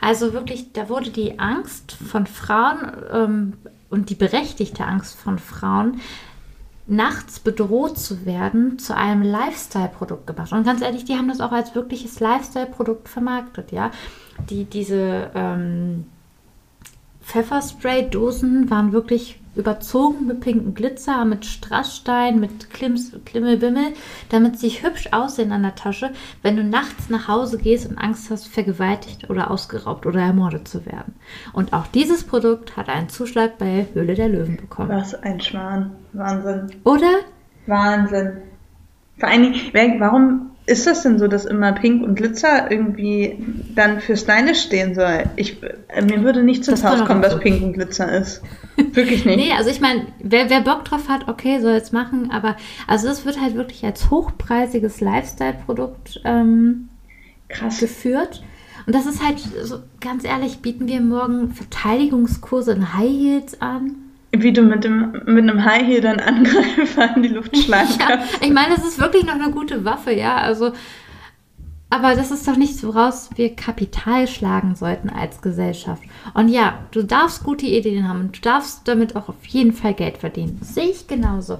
[0.00, 3.52] Also wirklich, da wurde die Angst von Frauen ähm,
[3.88, 6.00] und die berechtigte Angst von Frauen,
[6.86, 10.52] nachts bedroht zu werden, zu einem Lifestyle-Produkt gemacht.
[10.52, 13.90] Und ganz ehrlich, die haben das auch als wirkliches Lifestyle-Produkt vermarktet, ja.
[14.48, 16.06] Die, diese ähm,
[17.30, 23.92] Pfefferspray-Dosen waren wirklich überzogen mit pinken Glitzer, mit Strassstein, mit Klims, Klimmelbimmel,
[24.30, 26.10] damit sie hübsch aussehen an der Tasche,
[26.42, 30.86] wenn du nachts nach Hause gehst und Angst hast, vergewaltigt oder ausgeraubt oder ermordet zu
[30.86, 31.14] werden.
[31.52, 34.88] Und auch dieses Produkt hat einen Zuschlag bei Höhle der Löwen bekommen.
[34.88, 35.92] Was ein Schwan.
[36.12, 36.66] Wahnsinn.
[36.82, 37.20] Oder?
[37.66, 38.38] Wahnsinn.
[39.18, 43.38] Vor allen Dingen, warum ist das denn so, dass immer Pink und Glitzer irgendwie
[43.74, 45.24] dann für Stylish stehen soll?
[45.36, 47.40] Ich, äh, mir würde nicht zum Haus kommen, was.
[47.40, 48.42] Pink und Glitzer ist.
[48.76, 49.36] Wirklich nicht.
[49.36, 53.08] nee, also ich meine, wer, wer Bock drauf hat, okay, soll es machen, aber also
[53.08, 56.88] das wird halt wirklich als hochpreisiges Lifestyle-Produkt ähm,
[57.48, 58.42] geführt.
[58.86, 63.96] Und das ist halt, so, ganz ehrlich, bieten wir morgen Verteidigungskurse in High Heels an?
[64.32, 68.32] Wie du mit, dem, mit einem High Heel dann Angreifer in die Luft schlagen kannst.
[68.34, 70.36] Ja, ich meine, das ist wirklich noch eine gute Waffe, ja.
[70.36, 70.72] Also,
[71.90, 76.02] aber das ist doch nichts, woraus wir Kapital schlagen sollten als Gesellschaft.
[76.34, 79.94] Und ja, du darfst gute Ideen haben und du darfst damit auch auf jeden Fall
[79.94, 80.58] Geld verdienen.
[80.60, 81.58] Das sehe ich genauso.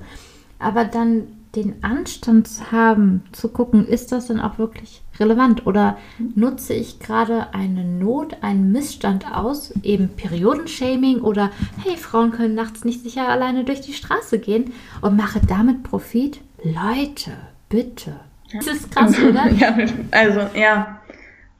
[0.60, 1.24] Aber dann
[1.56, 5.98] den Anstand zu haben, zu gucken, ist das denn auch wirklich relevant oder
[6.34, 11.50] nutze ich gerade eine Not, einen Missstand aus, eben Periodenshaming oder
[11.84, 16.40] hey, Frauen können nachts nicht sicher alleine durch die Straße gehen und mache damit Profit?
[16.62, 17.32] Leute,
[17.68, 18.20] bitte.
[18.52, 19.48] Das ist krass, oder?
[19.58, 19.76] ja,
[20.10, 20.99] also ja,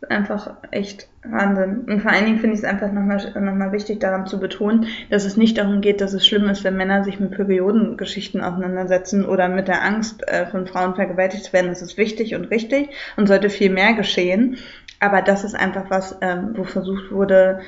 [0.08, 1.84] einfach echt Wahnsinn.
[1.86, 4.86] Und vor allen Dingen finde ich es einfach nochmal noch mal wichtig, daran zu betonen,
[5.10, 9.26] dass es nicht darum geht, dass es schlimm ist, wenn Männer sich mit Periodengeschichten auseinandersetzen
[9.26, 11.68] oder mit der Angst äh, von Frauen vergewaltigt zu werden.
[11.68, 14.56] Das ist wichtig und richtig und sollte viel mehr geschehen.
[15.00, 17.60] Aber das ist einfach was, ähm, wo versucht wurde,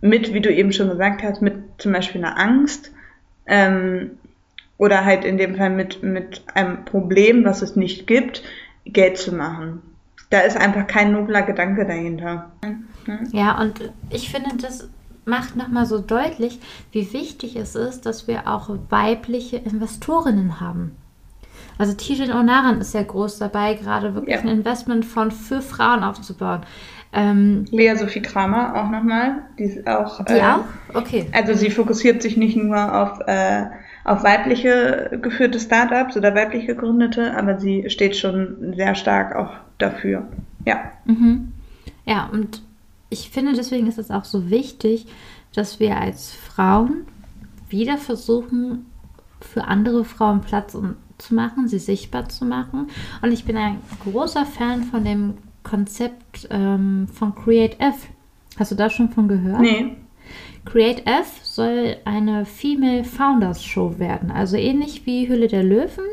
[0.00, 2.92] mit, wie du eben schon gesagt hast, mit zum Beispiel einer Angst
[3.46, 4.12] ähm,
[4.76, 8.42] oder halt in dem Fall mit, mit einem Problem, was es nicht gibt,
[8.84, 9.82] Geld zu machen.
[10.30, 12.50] Da ist einfach kein nobler Gedanke dahinter.
[13.32, 14.88] Ja, und ich finde, das
[15.24, 16.58] macht nochmal so deutlich,
[16.92, 20.96] wie wichtig es ist, dass wir auch weibliche Investorinnen haben.
[21.78, 24.42] Also Tijin Onaran ist ja groß dabei, gerade wirklich ja.
[24.42, 26.62] ein Investment von für Frauen aufzubauen.
[27.12, 29.42] Ähm, Lea Sophie Kramer auch nochmal.
[29.58, 30.22] Die ist auch.
[30.24, 30.64] Die äh, auch?
[30.94, 31.26] Okay.
[31.32, 33.66] Also sie fokussiert sich nicht nur auf, äh,
[34.08, 40.26] auf weibliche geführte Startups oder weiblich gegründete, aber sie steht schon sehr stark auch dafür.
[40.64, 40.92] Ja.
[41.04, 41.52] Mhm.
[42.04, 42.62] Ja, und
[43.10, 45.06] ich finde, deswegen ist es auch so wichtig,
[45.54, 47.06] dass wir als Frauen
[47.68, 48.86] wieder versuchen,
[49.40, 50.76] für andere Frauen Platz
[51.18, 52.88] zu machen, sie sichtbar zu machen.
[53.22, 58.08] Und ich bin ein großer Fan von dem Konzept ähm, von Create F.
[58.58, 59.60] Hast du da schon von gehört?
[59.60, 59.96] Nee.
[60.64, 66.04] Create F soll eine Female Founders Show werden, also ähnlich wie Hülle der Löwen.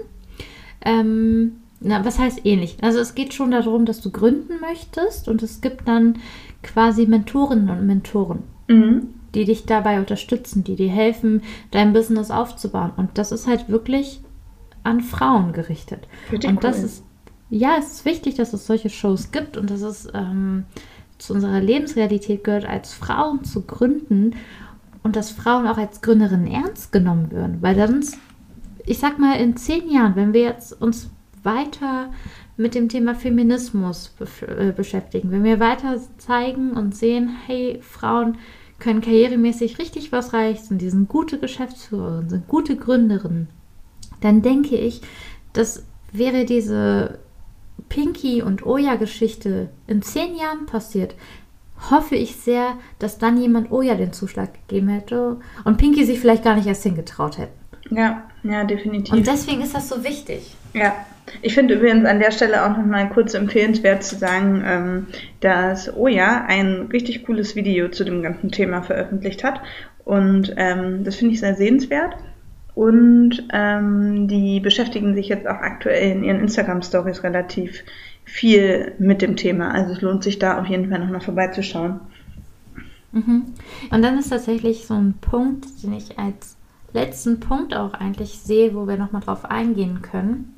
[0.84, 2.78] Ähm, na, was heißt ähnlich?
[2.82, 6.20] Also es geht schon darum, dass du gründen möchtest und es gibt dann
[6.64, 9.10] quasi Mentorinnen und Mentoren, mhm.
[9.34, 12.92] die dich dabei unterstützen, die dir helfen, dein Business aufzubauen.
[12.96, 14.22] Und das ist halt wirklich
[14.84, 16.08] an Frauen gerichtet.
[16.32, 16.58] Und cool.
[16.62, 17.04] das ist,
[17.50, 20.66] ja, es ist wichtig, dass es solche Shows gibt und dass es ähm,
[21.18, 24.36] zu unserer Lebensrealität gehört, als Frauen zu gründen
[25.04, 27.62] und dass Frauen auch als Gründerinnen ernst genommen werden.
[27.62, 28.18] Weil sonst,
[28.86, 31.10] ich sag mal, in zehn Jahren, wenn wir jetzt uns
[31.44, 32.12] weiter
[32.58, 38.38] mit dem Thema Feminismus be äh, beschäftigen, wenn wir weiter zeigen und sehen, hey, Frauen
[38.80, 43.48] können karrieremäßig richtig was reichen, die sind gute Geschäftsführerinnen, sind gute Gründerinnen,
[44.22, 45.02] dann denke ich,
[45.54, 47.20] das wäre diese
[47.90, 51.16] Pinky und Oya-Geschichte in zehn Jahren passiert,
[51.90, 56.44] hoffe ich sehr, dass dann jemand Oya den Zuschlag gegeben hätte und Pinky sich vielleicht
[56.44, 57.52] gar nicht erst hingetraut hätte.
[57.90, 59.14] Ja, ja, definitiv.
[59.14, 60.56] Und deswegen ist das so wichtig.
[60.74, 60.94] Ja,
[61.42, 65.08] ich finde übrigens an der Stelle auch nochmal kurz empfehlenswert zu sagen, ähm,
[65.40, 69.62] dass Oya ein richtig cooles Video zu dem ganzen Thema veröffentlicht hat.
[70.04, 72.16] Und ähm, das finde ich sehr sehenswert.
[72.76, 77.84] Und ähm, die beschäftigen sich jetzt auch aktuell in ihren Instagram-Stories relativ
[78.26, 79.72] viel mit dem Thema.
[79.72, 82.02] Also es lohnt sich da auf jeden Fall nochmal vorbeizuschauen.
[83.14, 83.46] Mhm.
[83.92, 86.58] Und dann ist tatsächlich so ein Punkt, den ich als
[86.92, 90.54] letzten Punkt auch eigentlich sehe, wo wir nochmal drauf eingehen können.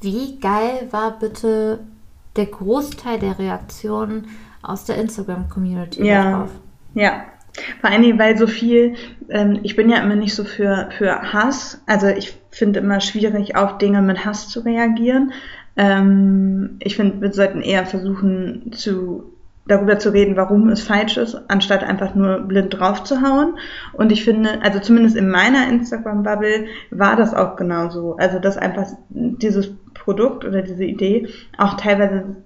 [0.00, 1.80] Wie geil war bitte
[2.36, 4.28] der Großteil der Reaktionen
[4.62, 6.38] aus der Instagram-Community ja.
[6.38, 6.50] drauf?
[6.94, 7.24] Ja,
[7.80, 8.94] Vor allen Dingen, weil so viel,
[9.28, 11.82] ähm, ich bin ja immer nicht so für, für Hass.
[11.86, 15.32] Also ich finde immer schwierig, auf Dinge mit Hass zu reagieren.
[15.76, 19.32] Ähm, ich finde, wir sollten eher versuchen zu
[19.68, 23.58] darüber zu reden, warum es falsch ist, anstatt einfach nur blind draufzuhauen.
[23.92, 28.16] Und ich finde, also zumindest in meiner Instagram-Bubble war das auch genauso.
[28.16, 32.36] Also dass einfach dieses Produkt oder diese Idee auch teilweise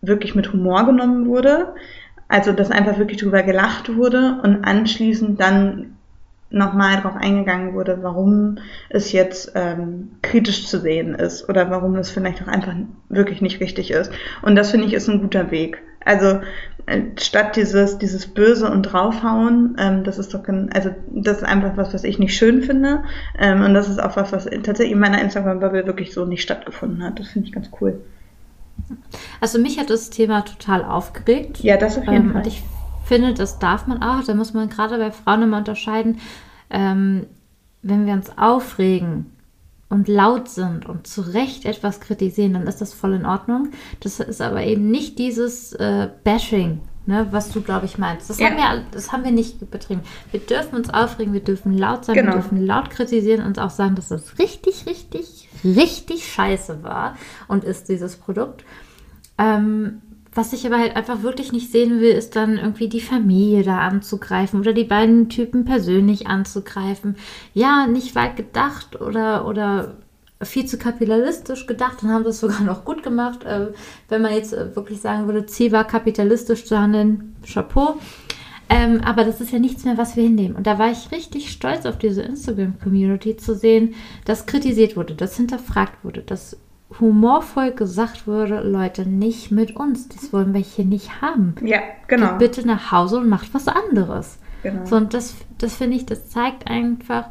[0.00, 1.74] wirklich mit Humor genommen wurde.
[2.30, 5.96] Also dass einfach wirklich drüber gelacht wurde und anschließend dann
[6.50, 12.10] nochmal darauf eingegangen wurde, warum es jetzt ähm, kritisch zu sehen ist oder warum es
[12.10, 12.74] vielleicht auch einfach
[13.08, 14.12] wirklich nicht richtig ist.
[14.42, 15.82] Und das finde ich ist ein guter Weg.
[16.04, 16.40] Also
[16.86, 21.76] äh, statt dieses dieses Böse und draufhauen, ähm, das ist doch also das ist einfach
[21.76, 23.02] was, was ich nicht schön finde
[23.40, 27.02] ähm, und das ist auch was, was tatsächlich in meiner Instagram-Bubble wirklich so nicht stattgefunden
[27.02, 27.18] hat.
[27.18, 28.00] Das finde ich ganz cool.
[29.40, 31.58] Also mich hat das Thema total aufgeregt.
[31.60, 32.40] Ja, das auf jeden ähm, Fall.
[32.42, 32.62] Und ich
[33.04, 34.22] finde, das darf man auch.
[34.24, 36.20] Da muss man gerade bei Frauen immer unterscheiden,
[36.70, 37.26] ähm,
[37.82, 39.26] wenn wir uns aufregen
[39.88, 43.70] und laut sind und zu Recht etwas kritisieren, dann ist das voll in Ordnung.
[44.00, 48.30] Das ist aber eben nicht dieses äh, Bashing, ne, was du, glaube ich, meinst.
[48.30, 48.50] Das, Ja.
[48.50, 50.02] haben wir, das haben wir nicht betrieben.
[50.30, 52.28] Wir dürfen uns aufregen, wir dürfen laut sein, Genau.
[52.28, 57.16] wir dürfen laut kritisieren und auch sagen, dass das richtig, richtig, richtig scheiße war
[57.48, 58.62] und ist dieses Produkt.
[59.40, 63.64] Ähm, was ich aber halt einfach wirklich nicht sehen will, ist dann irgendwie die Familie
[63.64, 67.16] da anzugreifen oder die beiden Typen persönlich anzugreifen.
[67.52, 69.96] Ja, nicht weit gedacht oder, oder
[70.42, 73.44] viel zu kapitalistisch gedacht und haben das sogar noch gut gemacht.
[73.44, 73.68] Äh,
[74.08, 77.98] wenn man jetzt äh, wirklich sagen würde, Ziel war kapitalistisch zu handeln, Chapeau.
[78.68, 80.54] Ähm, aber das ist ja nichts mehr, was wir hinnehmen.
[80.54, 85.36] Und da war ich richtig stolz auf diese Instagram-Community zu sehen, dass kritisiert wurde, dass
[85.36, 86.56] hinterfragt wurde, dass
[86.98, 90.08] humorvoll gesagt wurde, Leute, nicht mit uns.
[90.08, 91.54] Das wollen wir hier nicht haben.
[91.62, 92.30] Ja, genau.
[92.30, 94.38] Geht bitte nach Hause und macht was anderes.
[94.62, 94.84] genau.
[94.86, 97.26] So, und das, das finde ich, das zeigt einfach,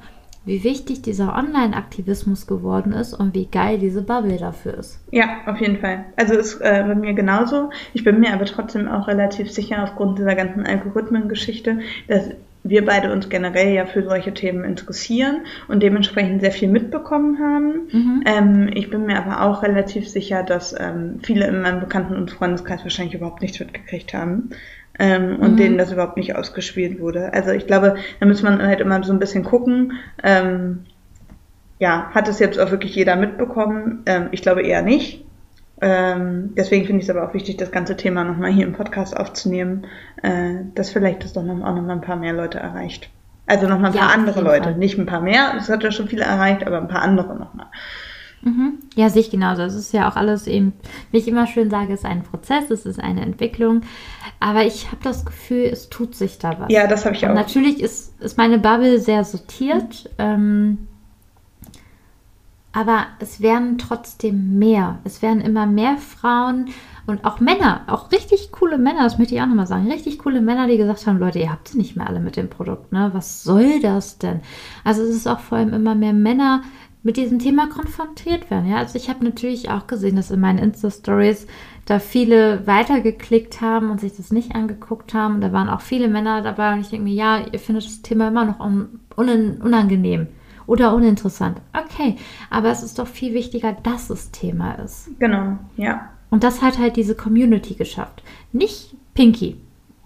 [0.46, 5.00] wie wichtig dieser Online-Aktivismus geworden ist und wie geil diese Bubble dafür ist.
[5.12, 6.06] Ja, auf jeden Fall.
[6.16, 7.70] Also ist äh, bei mir genauso.
[7.94, 12.30] Ich bin mir aber trotzdem auch relativ sicher aufgrund dieser ganzen Algorithmen-Geschichte, dass
[12.64, 17.88] wir beide uns generell ja für solche Themen interessieren und dementsprechend sehr viel mitbekommen haben.
[18.26, 22.32] Ähm, ich bin mir aber auch relativ sicher, dass ähm, viele in meinem Bekannten- und
[22.32, 24.50] Freundeskreis wahrscheinlich überhaupt nichts mitgekriegt haben.
[25.02, 25.56] Ähm, und Mhm.
[25.56, 27.34] denen das überhaupt nicht ausgespielt wurde.
[27.34, 29.94] Also ich glaube, da muss man halt immer so ein bisschen gucken.
[30.24, 30.88] Ähm,
[31.80, 34.04] ja, hat es jetzt auch wirklich jeder mitbekommen?
[34.06, 35.29] Ähm, ich glaube eher nicht.
[35.82, 39.16] Ähm, deswegen finde ich es aber auch wichtig, das ganze Thema nochmal hier im Podcast
[39.16, 39.86] aufzunehmen,
[40.22, 43.10] äh, dass vielleicht das doch noch, auch nochmal ein paar mehr Leute erreicht.
[43.48, 44.64] Also nochmal ein Ja, paar andere Leute.
[44.66, 44.78] Fall.
[44.78, 47.68] Nicht ein paar mehr, das hat ja schon viele erreicht, aber ein paar andere nochmal.
[48.42, 48.80] Mhm.
[48.96, 49.64] Ja, sehe ich genauso.
[49.64, 50.74] Es ist ja auch alles eben,
[51.12, 53.82] wie ich immer schön sage, es ist ein Prozess, es ist eine Entwicklung.
[54.40, 56.72] Aber ich habe das Gefühl, es tut sich da was.
[56.72, 57.36] Ja, das habe ich Und auch.
[57.36, 60.10] natürlich ist, ist meine Bubble sehr sortiert.
[60.18, 60.89] Ähm,
[62.72, 65.00] aber es werden trotzdem mehr.
[65.04, 66.68] Es werden immer mehr Frauen
[67.08, 70.42] und auch Männer, auch richtig coole Männer, das möchte ich auch nochmal sagen, richtig coole
[70.42, 73.10] Männer, die gesagt haben, Leute, ihr habt sie nicht mehr alle mit dem Produkt, ne?
[73.14, 74.42] Was soll das denn?
[74.84, 76.62] Also es ist auch vor allem immer mehr Männer
[77.02, 78.70] mit diesem Thema konfrontiert werden.
[78.70, 81.48] Ja, also ich habe natürlich auch gesehen, dass in meinen Insta-Stories
[81.86, 85.42] da viele weitergeklickt haben und sich das nicht angeguckt haben.
[85.42, 88.28] Da waren auch viele Männer dabei und ich denke mir, ja, ihr findet das Thema
[88.28, 88.60] immer noch
[89.16, 90.28] unangenehm
[90.70, 91.60] oder uninteressant.
[91.74, 92.16] Okay,
[92.52, 95.10] aber es ist doch viel wichtiger, dass es Thema ist.
[95.20, 96.10] Genau, ja.
[96.30, 98.22] Und das hat halt diese Community geschafft.
[98.54, 99.58] Nicht Pinky.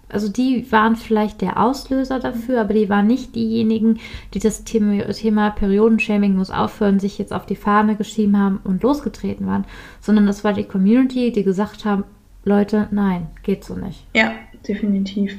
[0.08, 3.98] Also die waren vielleicht der Auslöser dafür, aber die waren nicht diejenigen,
[4.32, 8.82] die das Thema, Thema Periodenshaming muss aufhören, sich jetzt auf die Fahne geschrieben haben und
[8.82, 9.64] losgetreten waren,
[10.00, 12.04] sondern das war die Community, die gesagt haben,
[12.44, 14.06] Leute, nein, geht so nicht.
[14.14, 14.32] Ja,
[14.66, 15.38] definitiv.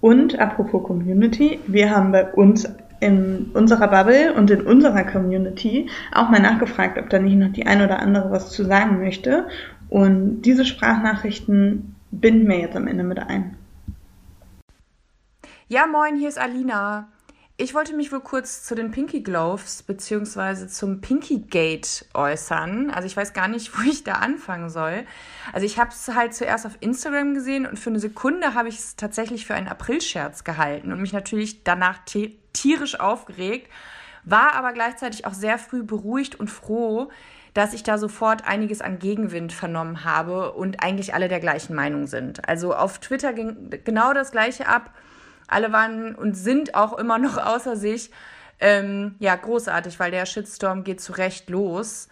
[0.00, 2.68] Und apropos Community, wir haben bei uns
[3.02, 7.66] in unserer Bubble und in unserer Community auch mal nachgefragt, ob da nicht noch die
[7.66, 9.48] ein oder andere was zu sagen möchte.
[9.88, 13.56] Und diese Sprachnachrichten binden wir jetzt am Ende mit ein.
[15.66, 17.08] Ja, moin, hier ist Alina.
[17.56, 22.90] Ich wollte mich wohl kurz zu den Pinky Gloves beziehungsweise zum Pinky Gate äußern.
[22.90, 25.04] Also ich weiß gar nicht, wo ich da anfangen soll.
[25.52, 28.78] Also ich habe es halt zuerst auf Instagram gesehen und für eine Sekunde habe ich
[28.78, 32.04] es tatsächlich für einen Aprilscherz gehalten und mich natürlich danach
[32.52, 33.70] tierisch aufgeregt,
[34.24, 37.10] war aber gleichzeitig auch sehr früh beruhigt und froh,
[37.54, 42.06] dass ich da sofort einiges an Gegenwind vernommen habe und eigentlich alle der gleichen Meinung
[42.06, 42.48] sind.
[42.48, 44.94] Also auf Twitter ging genau das gleiche ab.
[45.48, 48.10] Alle waren und sind auch immer noch außer sich.
[48.58, 52.08] Ähm, ja, großartig, weil der Shitstorm geht zu Recht los.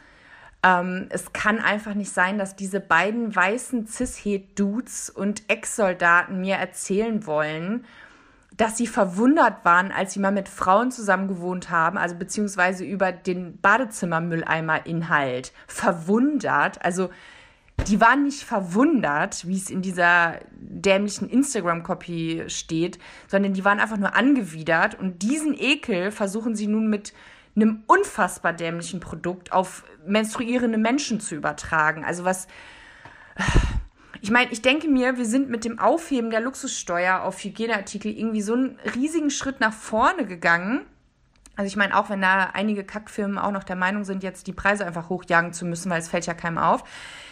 [0.62, 7.24] Ähm, es kann einfach nicht sein, dass diese beiden weißen Cis-Het-Dudes und Ex-Soldaten mir erzählen
[7.24, 7.86] wollen,
[8.61, 13.11] dass sie verwundert waren, als sie mal mit Frauen zusammen gewohnt haben, also beziehungsweise über
[13.11, 15.54] den Badezimmermülleimer-Inhalt.
[15.66, 17.08] Verwundert, also
[17.86, 22.98] die waren nicht verwundert, wie es in dieser dämlichen Instagram-Copy steht,
[23.28, 27.14] sondern die waren einfach nur angewidert und diesen Ekel versuchen sie nun mit
[27.56, 32.04] einem unfassbar dämlichen Produkt auf menstruierende Menschen zu übertragen.
[32.04, 32.46] Also was.
[34.22, 38.42] Ich meine, ich denke mir, wir sind mit dem Aufheben der Luxussteuer auf Hygieneartikel irgendwie
[38.42, 40.82] so einen riesigen Schritt nach vorne gegangen.
[41.56, 44.52] Also ich meine, auch wenn da einige Kackfirmen auch noch der Meinung sind, jetzt die
[44.52, 46.84] Preise einfach hochjagen zu müssen, weil es fällt ja keinem auf.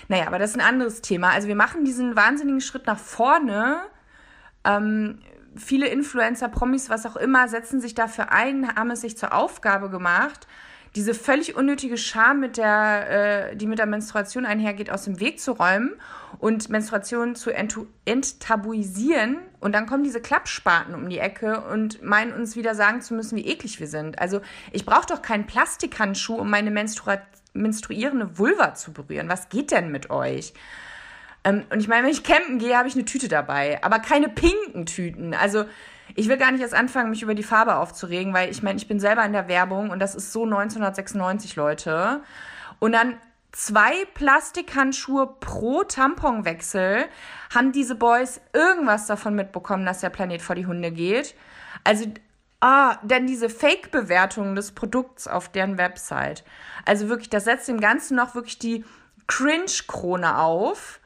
[0.08, 1.30] Naja, aber das ist ein anderes Thema.
[1.30, 3.82] Also wir machen diesen wahnsinnigen Schritt nach vorne.
[4.64, 5.20] Ähm,
[5.56, 9.90] viele Influencer, Promis, was auch immer, setzen sich dafür ein, haben es sich zur Aufgabe
[9.90, 10.46] gemacht,
[10.96, 15.40] diese völlig unnötige Scham, mit der, äh, die mit der Menstruation einhergeht, aus dem Weg
[15.40, 15.92] zu räumen
[16.38, 19.38] und Menstruation zu enttabuisieren.
[19.60, 23.36] Und dann kommen diese Klappspaten um die Ecke und meinen uns wieder sagen zu müssen,
[23.36, 24.18] wie eklig wir sind.
[24.18, 24.40] Also
[24.72, 27.18] ich brauche doch keinen Plastikhandschuh, um meine Menstrua
[27.54, 29.28] menstruierende Vulva zu berühren.
[29.28, 30.52] Was geht denn mit euch?
[31.44, 34.28] Ähm, und ich meine, wenn ich campen gehe, habe ich eine Tüte dabei, aber keine
[34.28, 35.34] pinken Tüten.
[35.34, 35.64] Also
[36.14, 38.88] ich will gar nicht erst anfangen, mich über die Farbe aufzuregen, weil ich meine, ich
[38.88, 42.22] bin selber in der Werbung und das ist so 1996, Leute.
[42.78, 43.16] Und dann
[43.52, 47.06] zwei Plastikhandschuhe pro Tamponwechsel
[47.54, 51.34] haben diese Boys irgendwas davon mitbekommen, dass der Planet vor die Hunde geht.
[51.84, 52.06] Also,
[52.60, 56.44] ah, dann diese Fake-Bewertung des Produkts auf deren Website.
[56.84, 58.84] Also wirklich, das setzt dem Ganzen noch wirklich die
[59.26, 61.00] Cringe-Krone auf.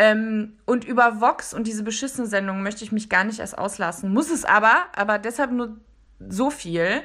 [0.00, 4.14] Ähm, und über Vox und diese beschissene Sendung möchte ich mich gar nicht erst auslassen.
[4.14, 5.76] Muss es aber, aber deshalb nur
[6.26, 7.02] so viel.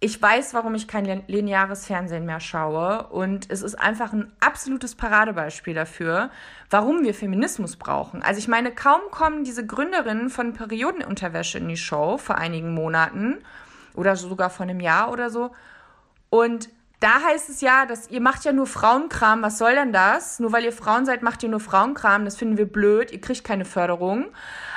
[0.00, 3.06] Ich weiß, warum ich kein lineares Fernsehen mehr schaue.
[3.10, 6.30] Und es ist einfach ein absolutes Paradebeispiel dafür,
[6.68, 8.22] warum wir Feminismus brauchen.
[8.24, 13.38] Also ich meine, kaum kommen diese Gründerinnen von Periodenunterwäsche in die Show vor einigen Monaten
[13.94, 15.52] oder sogar vor einem Jahr oder so.
[16.28, 16.70] Und
[17.00, 19.42] da heißt es ja, dass ihr macht ja nur Frauenkram.
[19.42, 20.38] Was soll denn das?
[20.38, 22.26] Nur weil ihr Frauen seid, macht ihr nur Frauenkram.
[22.26, 23.10] Das finden wir blöd.
[23.10, 24.26] Ihr kriegt keine Förderung.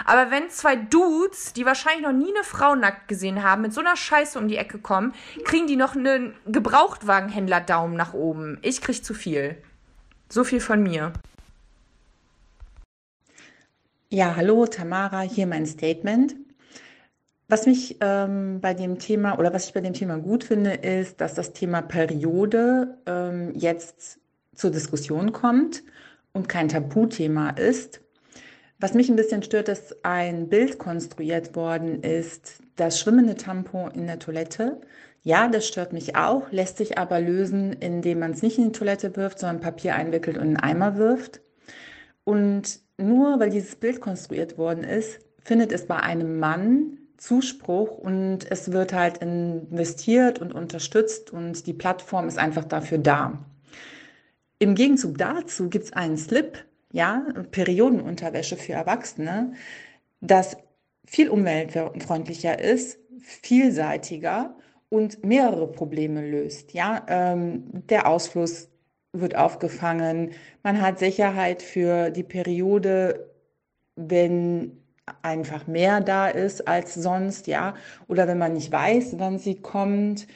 [0.05, 3.81] Aber wenn zwei Dudes, die wahrscheinlich noch nie eine Frau nackt gesehen haben, mit so
[3.81, 5.13] einer Scheiße um die Ecke kommen,
[5.43, 8.57] kriegen die noch einen Gebrauchtwagenhändler Daumen nach oben.
[8.61, 9.57] Ich krieg zu viel.
[10.29, 11.11] So viel von mir.
[14.09, 16.35] Ja, hallo Tamara, hier mein Statement.
[17.49, 21.19] Was mich ähm, bei dem Thema oder was ich bei dem Thema gut finde, ist,
[21.19, 24.19] dass das Thema Periode ähm, jetzt
[24.55, 25.83] zur Diskussion kommt
[26.31, 28.01] und kein Tabuthema ist.
[28.79, 34.07] Was mich ein bisschen stört, dass ein Bild konstruiert worden ist, das schwimmende Tampon in
[34.07, 34.81] der Toilette.
[35.21, 38.71] Ja, das stört mich auch, lässt sich aber lösen, indem man es nicht in die
[38.71, 41.41] Toilette wirft, sondern Papier einwickelt und in einen Eimer wirft.
[42.25, 48.39] Und nur weil dieses Bild konstruiert worden ist, findet es bei einem Mann Zuspruch und
[48.51, 53.39] es wird halt investiert und unterstützt und die Plattform ist einfach dafür da.
[54.59, 59.53] Im Gegenzug dazu gibt es einen Slip, ja, Periodenunterwäsche für Erwachsene,
[60.19, 60.57] das
[61.05, 64.57] viel umweltfreundlicher ist, vielseitiger
[64.89, 66.73] und mehrere Probleme löst.
[66.73, 68.69] Ja, ähm, der Ausfluss
[69.13, 73.29] wird aufgefangen, man hat Sicherheit für die Periode,
[73.95, 74.82] wenn
[75.21, 77.75] einfach mehr da ist als sonst, ja,
[78.07, 80.27] oder wenn man nicht weiß, wann sie kommt.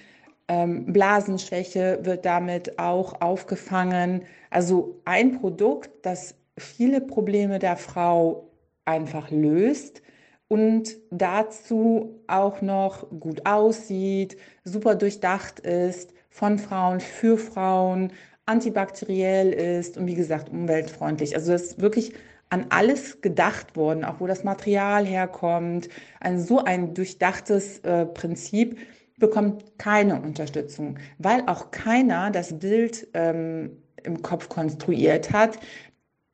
[0.47, 4.23] Ähm, Blasenschwäche wird damit auch aufgefangen.
[4.49, 8.49] Also ein Produkt, das viele Probleme der Frau
[8.85, 10.01] einfach löst
[10.47, 18.13] und dazu auch noch gut aussieht, super durchdacht ist, von Frauen für Frauen,
[18.45, 21.35] antibakteriell ist und wie gesagt umweltfreundlich.
[21.35, 22.13] Also das ist wirklich
[22.49, 25.89] an alles gedacht worden, auch wo das Material herkommt.
[26.19, 28.77] Ein so ein durchdachtes äh, Prinzip
[29.17, 35.59] bekommt keine Unterstützung, weil auch keiner das Bild ähm, im Kopf konstruiert hat,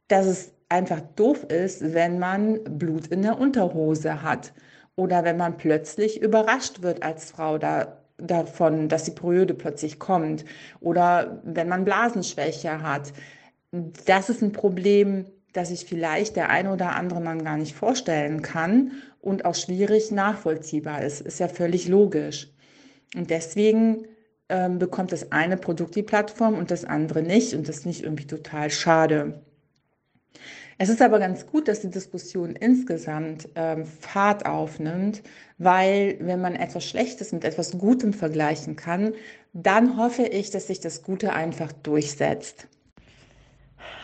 [0.07, 4.53] dass es einfach doof ist, wenn man Blut in der Unterhose hat
[4.95, 10.45] oder wenn man plötzlich überrascht wird als Frau da, davon, dass die Periode plötzlich kommt
[10.81, 13.13] oder wenn man Blasenschwäche hat.
[13.71, 18.41] Das ist ein Problem, das sich vielleicht der eine oder andere Mann gar nicht vorstellen
[18.41, 18.91] kann
[19.21, 21.21] und auch schwierig nachvollziehbar ist.
[21.21, 22.51] Ist ja völlig logisch.
[23.15, 24.05] Und deswegen
[24.49, 27.53] ähm, bekommt das eine Produkt die Plattform und das andere nicht.
[27.53, 29.43] Und das ist nicht irgendwie total schade.
[30.79, 35.21] Es ist aber ganz gut, dass die Diskussion insgesamt ähm, Fahrt aufnimmt,
[35.59, 39.13] weil wenn man etwas Schlechtes mit etwas Gutem vergleichen kann,
[39.53, 42.67] dann hoffe ich, dass sich das Gute einfach durchsetzt.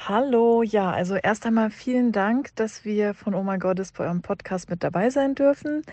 [0.07, 4.21] Hallo, ja, also erst einmal vielen Dank, dass wir von Oh My Goddess bei eurem
[4.21, 5.83] Podcast mit dabei sein dürfen.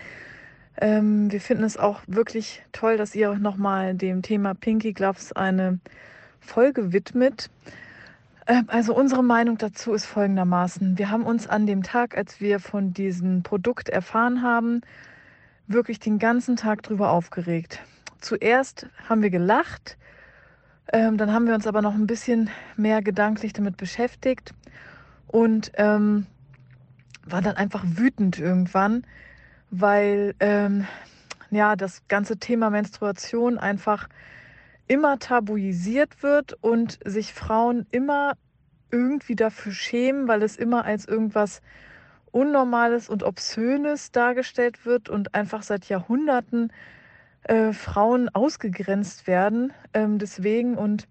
[0.79, 5.79] Ähm, wir finden es auch wirklich toll, dass ihr nochmal dem Thema Pinky Gloves eine
[6.39, 7.49] Folge widmet.
[8.47, 10.97] Ähm, also unsere Meinung dazu ist folgendermaßen.
[10.97, 14.81] Wir haben uns an dem Tag, als wir von diesem Produkt erfahren haben,
[15.67, 17.81] wirklich den ganzen Tag drüber aufgeregt.
[18.19, 19.97] Zuerst haben wir gelacht,
[20.93, 24.53] ähm, dann haben wir uns aber noch ein bisschen mehr gedanklich damit beschäftigt
[25.27, 26.25] und ähm,
[27.25, 29.05] waren dann einfach wütend irgendwann,
[29.69, 30.87] weil ähm,
[31.51, 34.07] ja das ganze Thema Menstruation einfach
[34.87, 38.33] immer tabuisiert wird und sich Frauen immer
[38.89, 41.61] irgendwie dafür schämen, weil es immer als irgendwas
[42.31, 46.71] Unnormales und Obszönes dargestellt wird und einfach seit Jahrhunderten
[47.43, 49.73] äh, Frauen ausgegrenzt werden.
[49.93, 51.07] Ähm, deswegen und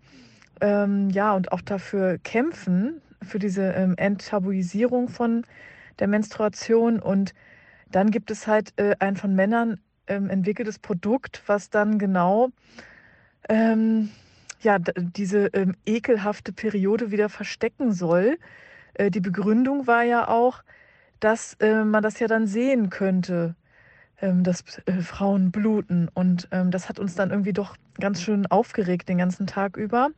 [0.61, 5.45] ähm, ja, und auch dafür kämpfen, für diese ähm, Enttabuisierung von
[5.99, 7.01] der Menstruation.
[7.01, 7.35] Und
[7.91, 12.51] dann gibt es halt äh, ein von Männern ähm, entwickeltes Produkt, was dann genau
[13.49, 14.11] ähm,
[14.61, 18.39] ja, diese ähm, ekelhafte Periode wieder verstecken soll.
[18.95, 20.63] Äh, die Begründung war ja auch,
[21.21, 23.55] dass äh, man das ja dann sehen könnte,
[24.21, 26.09] dass äh, Frauen bluten.
[26.15, 30.11] Und ähm, das hat uns dann irgendwie doch ganz schön aufgeregt den ganzen Tag über.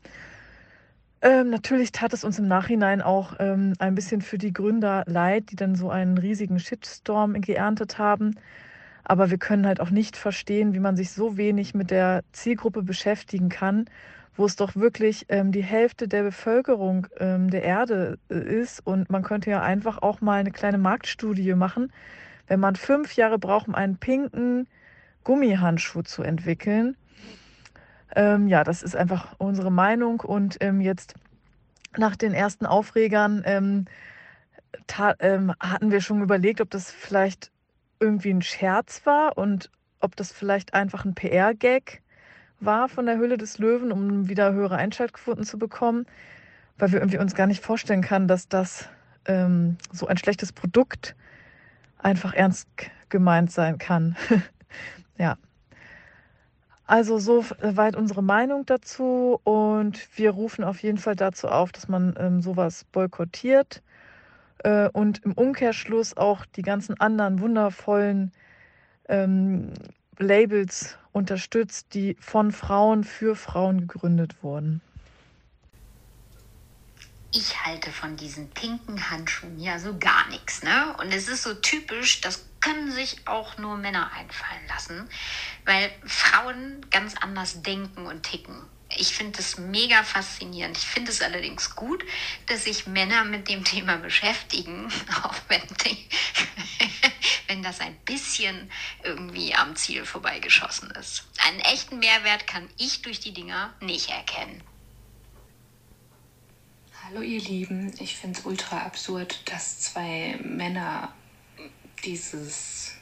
[1.21, 5.51] Ähm, natürlich tat es uns im Nachhinein auch ähm, ein bisschen für die Gründer leid,
[5.51, 8.37] die dann so einen riesigen Shitstorm geerntet haben.
[9.03, 12.83] Aber wir können halt auch nicht verstehen, wie man sich so wenig mit der Zielgruppe
[12.83, 13.87] beschäftigen kann,
[14.37, 18.87] wo es doch wirklich ähm, die Hälfte der Bevölkerung ähm, der Erde äh, ist.
[18.87, 21.91] Und man könnte ja einfach auch mal eine kleine Marktstudie machen,
[22.49, 24.67] wenn man fünf Jahre braucht, um einen pinken
[25.25, 26.97] Gummihandschuh zu entwickeln.
[28.17, 30.21] Ähm, ja, das ist einfach unsere Meinung.
[30.21, 31.15] Und ähm, jetzt
[31.97, 33.85] nach den ersten Aufregern ähm,
[35.21, 37.51] ähm, hatten wir schon überlegt, ob das vielleicht
[38.01, 39.71] irgendwie ein Scherz war und
[40.01, 42.03] ob das vielleicht einfach ein PR-Gag
[42.61, 46.07] war von der Hülle des Löwen, um wieder höhere Einschaltquoten zu bekommen,
[46.79, 48.89] weil wir irgendwie uns gar nicht vorstellen können, dass das
[49.27, 51.15] ähm, so ein schlechtes Produkt
[51.99, 52.69] einfach ernst
[53.09, 54.17] gemeint sein kann.
[55.19, 55.37] ja.
[56.87, 62.15] Also soweit unsere Meinung dazu und wir rufen auf jeden Fall dazu auf, dass man
[62.19, 63.83] ähm, sowas boykottiert
[64.65, 68.33] äh, und im Umkehrschluss auch die ganzen anderen wundervollen
[69.09, 69.73] ähm,
[70.19, 74.81] Labels unterstützt, die von Frauen für Frauen gegründet wurden.
[77.31, 80.97] Ich halte von diesen pinken Handschuhen ja so gar nichts, ne?
[80.99, 85.09] Und es ist so typisch, das können sich auch nur Männer einfallen lassen,
[85.67, 88.65] weil Frauen ganz anders denken und ticken.
[88.97, 90.79] Ich finde das mega faszinierend.
[90.79, 92.03] Ich finde es allerdings gut,
[92.47, 94.91] dass sich Männer mit dem Thema beschäftigen,
[95.23, 96.09] auch wenn, die,
[97.49, 98.71] wenn das ein bisschen
[99.03, 101.27] irgendwie am Ziel vorbeigeschossen ist.
[101.47, 104.63] Einen echten Mehrwert kann ich durch die Dinger nicht erkennen.
[107.11, 111.11] Hallo ihr Lieben, ich finde es ultra absurd, dass zwei Männer
[112.05, 112.93] dieses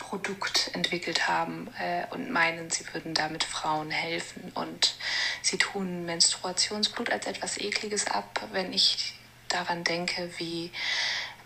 [0.00, 4.50] Produkt entwickelt haben äh, und meinen, sie würden damit Frauen helfen.
[4.56, 4.96] Und
[5.40, 9.14] sie tun Menstruationsblut als etwas Ekliges ab, wenn ich
[9.48, 10.72] daran denke, wie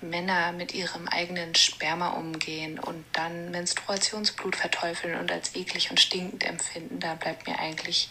[0.00, 6.42] Männer mit ihrem eigenen Sperma umgehen und dann Menstruationsblut verteufeln und als eklig und stinkend
[6.44, 8.09] empfinden, da bleibt mir eigentlich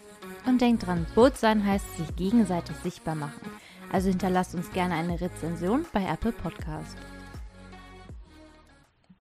[0.47, 3.51] Und denkt dran, Boot sein heißt sich gegenseitig sichtbar machen.
[3.91, 6.97] Also hinterlasst uns gerne eine Rezension bei Apple Podcast.